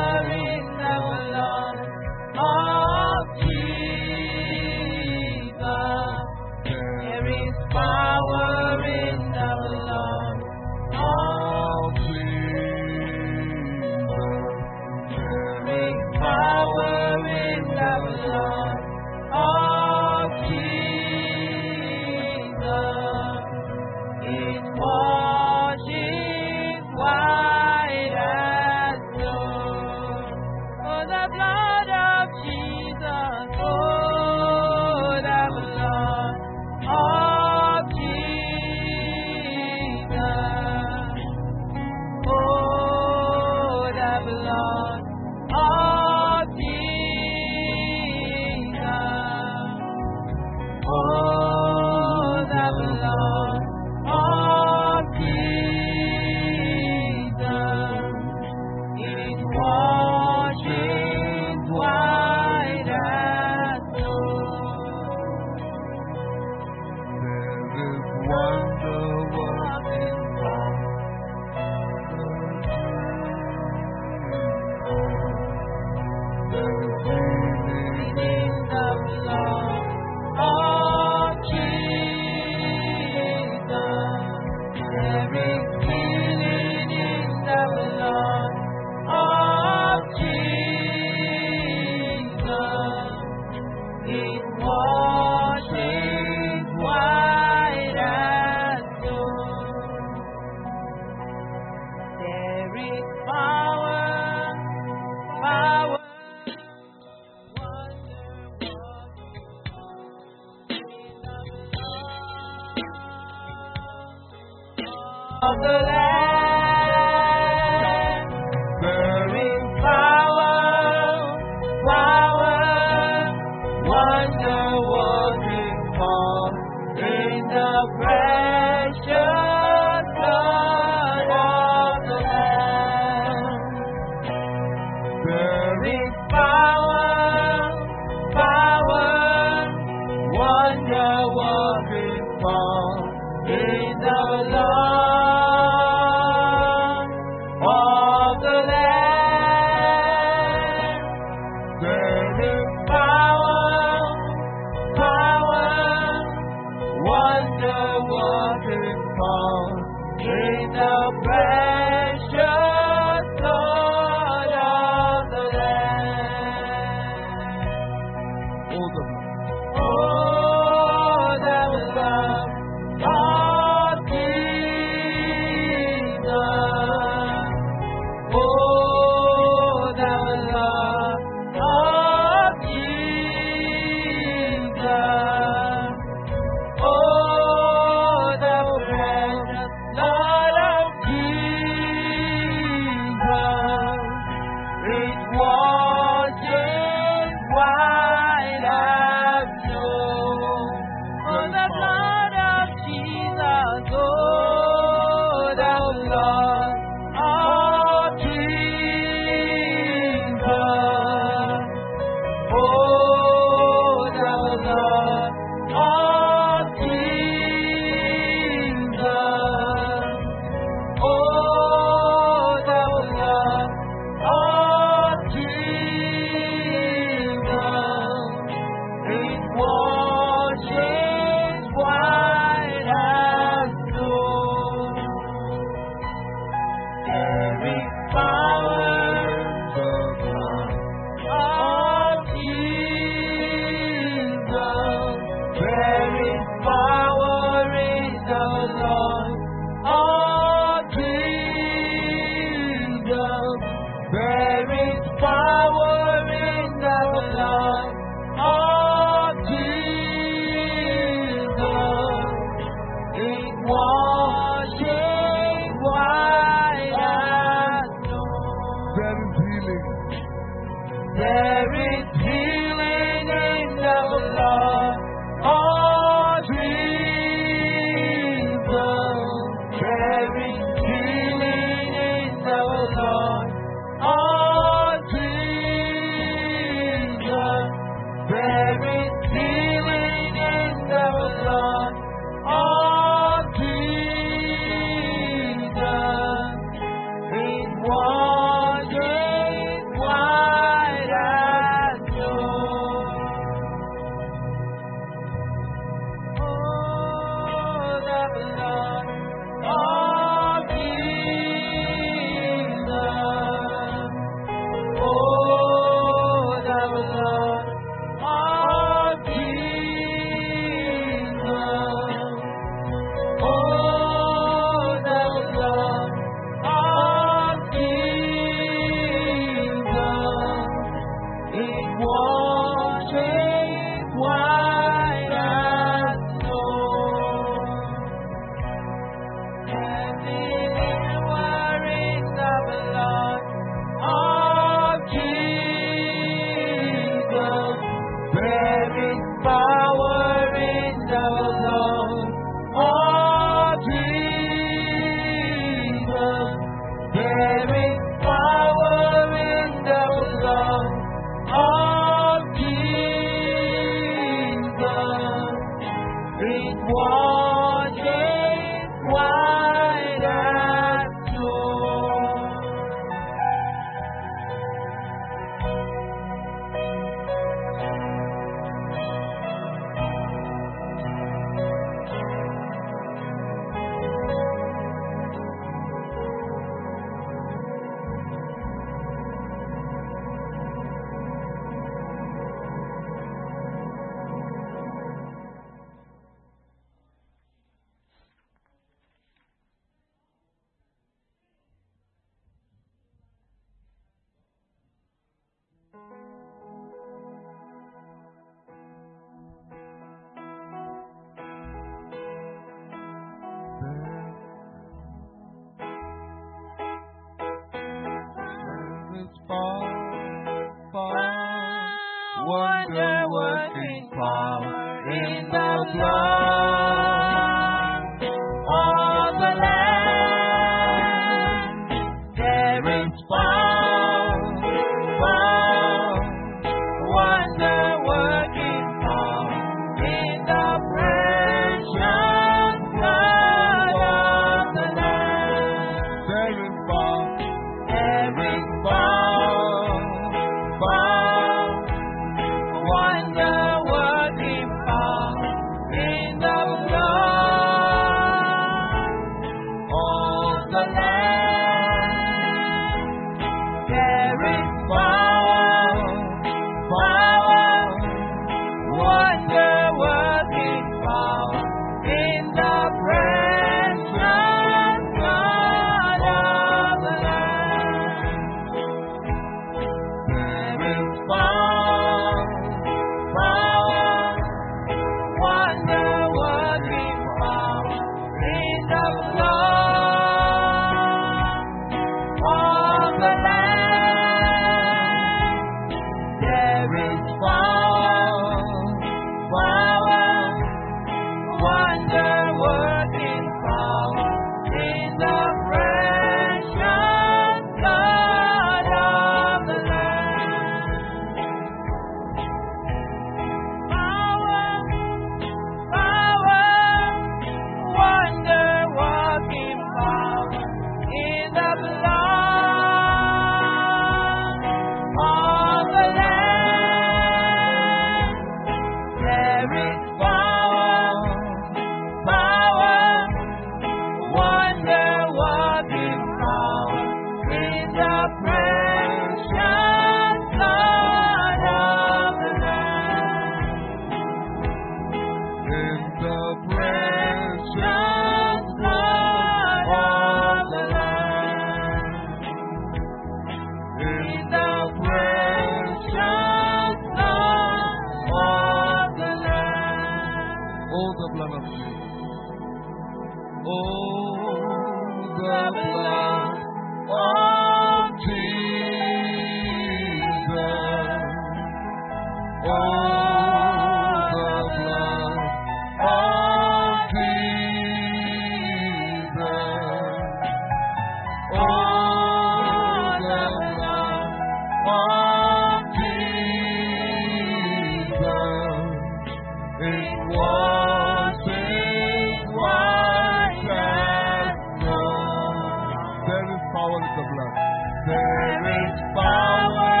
[597.21, 600.00] It was just white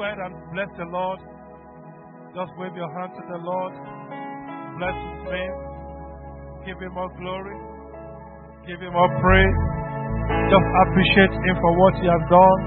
[0.00, 1.20] go ahead and bless the Lord.
[2.32, 3.72] Just wave your hand to the Lord.
[4.80, 5.56] Bless his name.
[6.64, 7.52] Give him all glory.
[8.64, 9.60] Give him all praise.
[10.48, 12.60] Just appreciate him for what he has done.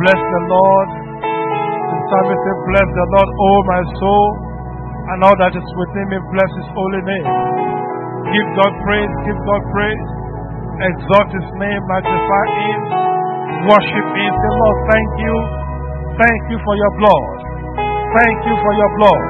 [0.00, 0.88] Bless the Lord.
[1.28, 4.28] The psalmist said, Bless the Lord, O my soul,
[5.12, 7.28] and all that is within me, bless his holy name.
[8.32, 10.04] Give God praise, give God praise.
[10.88, 12.80] Exalt his name, magnify him,
[13.68, 14.32] worship him.
[14.40, 15.59] Say, Lord, thank you.
[16.20, 17.32] Thank you for your blood.
[18.12, 19.24] Thank you for your blood.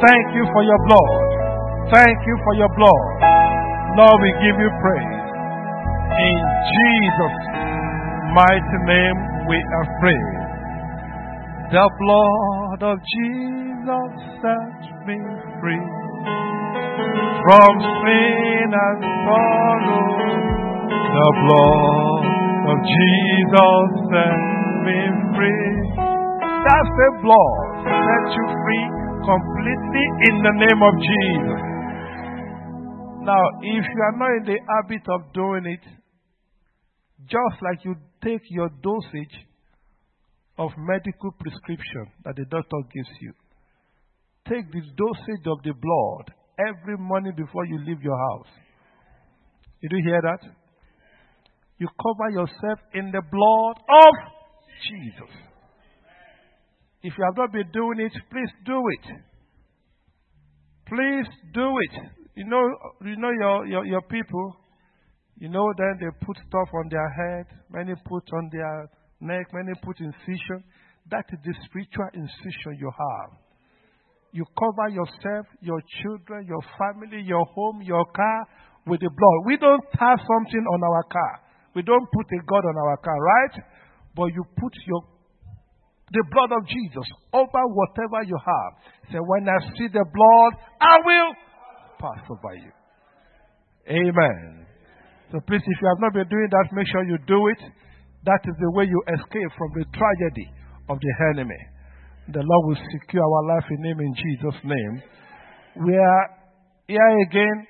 [0.00, 1.12] Thank you for your blood.
[1.92, 3.04] Thank you for your blood.
[4.00, 5.28] Lord, we give you praise.
[6.16, 6.40] In
[6.72, 7.40] Jesus'
[8.32, 10.36] mighty name we are praying.
[11.68, 15.20] The blood of Jesus set me
[15.60, 15.84] free
[17.44, 20.04] from sin and sorrow.
[21.12, 22.24] The blood
[22.72, 24.40] of Jesus set
[24.88, 24.98] me
[25.36, 25.85] free.
[26.66, 28.86] That's the blood set you free
[29.22, 31.62] completely in the name of Jesus.
[33.22, 35.84] Now, if you are not in the habit of doing it,
[37.22, 39.46] just like you take your dosage
[40.58, 43.32] of medical prescription that the doctor gives you,
[44.48, 48.50] take the dosage of the blood every morning before you leave your house.
[49.82, 50.42] Did you hear that?
[51.78, 54.14] You cover yourself in the blood of
[54.82, 55.45] Jesus.
[57.02, 59.06] If you have not been doing it, please do it.
[60.86, 61.94] Please do it.
[62.36, 62.62] You know,
[63.02, 64.56] you know your, your, your people,
[65.38, 68.88] you know, then they put stuff on their head, many put on their
[69.20, 70.64] neck, many put incision.
[71.10, 73.38] That is the spiritual incision you have.
[74.32, 78.46] You cover yourself, your children, your family, your home, your car
[78.86, 79.38] with the blood.
[79.46, 81.40] We don't have something on our car.
[81.74, 83.64] We don't put a God on our car, right?
[84.14, 85.02] But you put your
[86.12, 88.72] the blood of Jesus over whatever you have.
[89.10, 91.30] Say, when I see the blood, I will
[91.98, 92.72] pass over you.
[93.90, 94.66] Amen.
[95.32, 97.62] So please, if you have not been doing that, make sure you do it.
[98.24, 100.46] That is the way you escape from the tragedy
[100.88, 101.58] of the enemy.
[102.28, 105.02] The Lord will secure our life in Him in Jesus' name.
[105.86, 106.26] We are
[106.88, 107.66] here again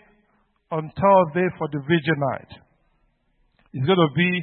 [0.71, 2.49] on Thursday for the Vigil Night.
[3.73, 4.43] It's going to be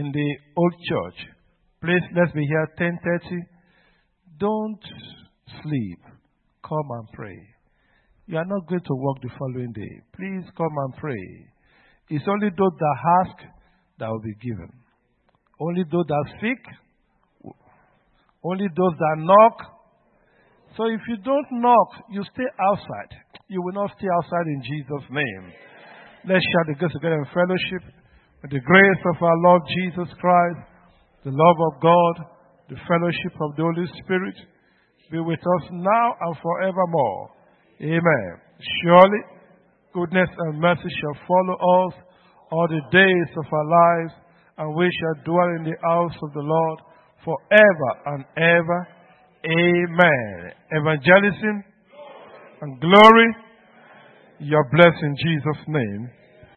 [0.00, 1.33] in the old church.
[1.84, 3.44] Please, let's be here 10:30.
[4.38, 4.80] Don't
[5.62, 5.98] sleep.
[6.66, 7.38] Come and pray.
[8.26, 10.00] You are not going to work the following day.
[10.16, 11.24] Please come and pray.
[12.08, 13.36] It's only those that ask
[13.98, 14.70] that will be given.
[15.60, 16.64] Only those that seek.
[18.42, 19.56] Only those that knock.
[20.78, 23.12] So if you don't knock, you stay outside.
[23.48, 25.52] You will not stay outside in Jesus' name.
[26.24, 27.92] Let's share the grace together in fellowship.
[28.40, 30.73] With the grace of our Lord Jesus Christ,
[31.24, 32.26] the love of God,
[32.68, 34.36] the fellowship of the Holy Spirit
[35.10, 37.30] be with us now and forevermore.
[37.80, 38.40] Amen.
[38.82, 39.20] Surely,
[39.92, 41.94] goodness and mercy shall follow us
[42.50, 44.12] all the days of our lives,
[44.58, 46.78] and we shall dwell in the house of the Lord
[47.24, 48.88] forever and ever.
[49.46, 50.52] Amen.
[50.70, 51.64] Evangelism
[52.60, 53.36] and glory,
[54.40, 56.10] your blessing in Jesus' name.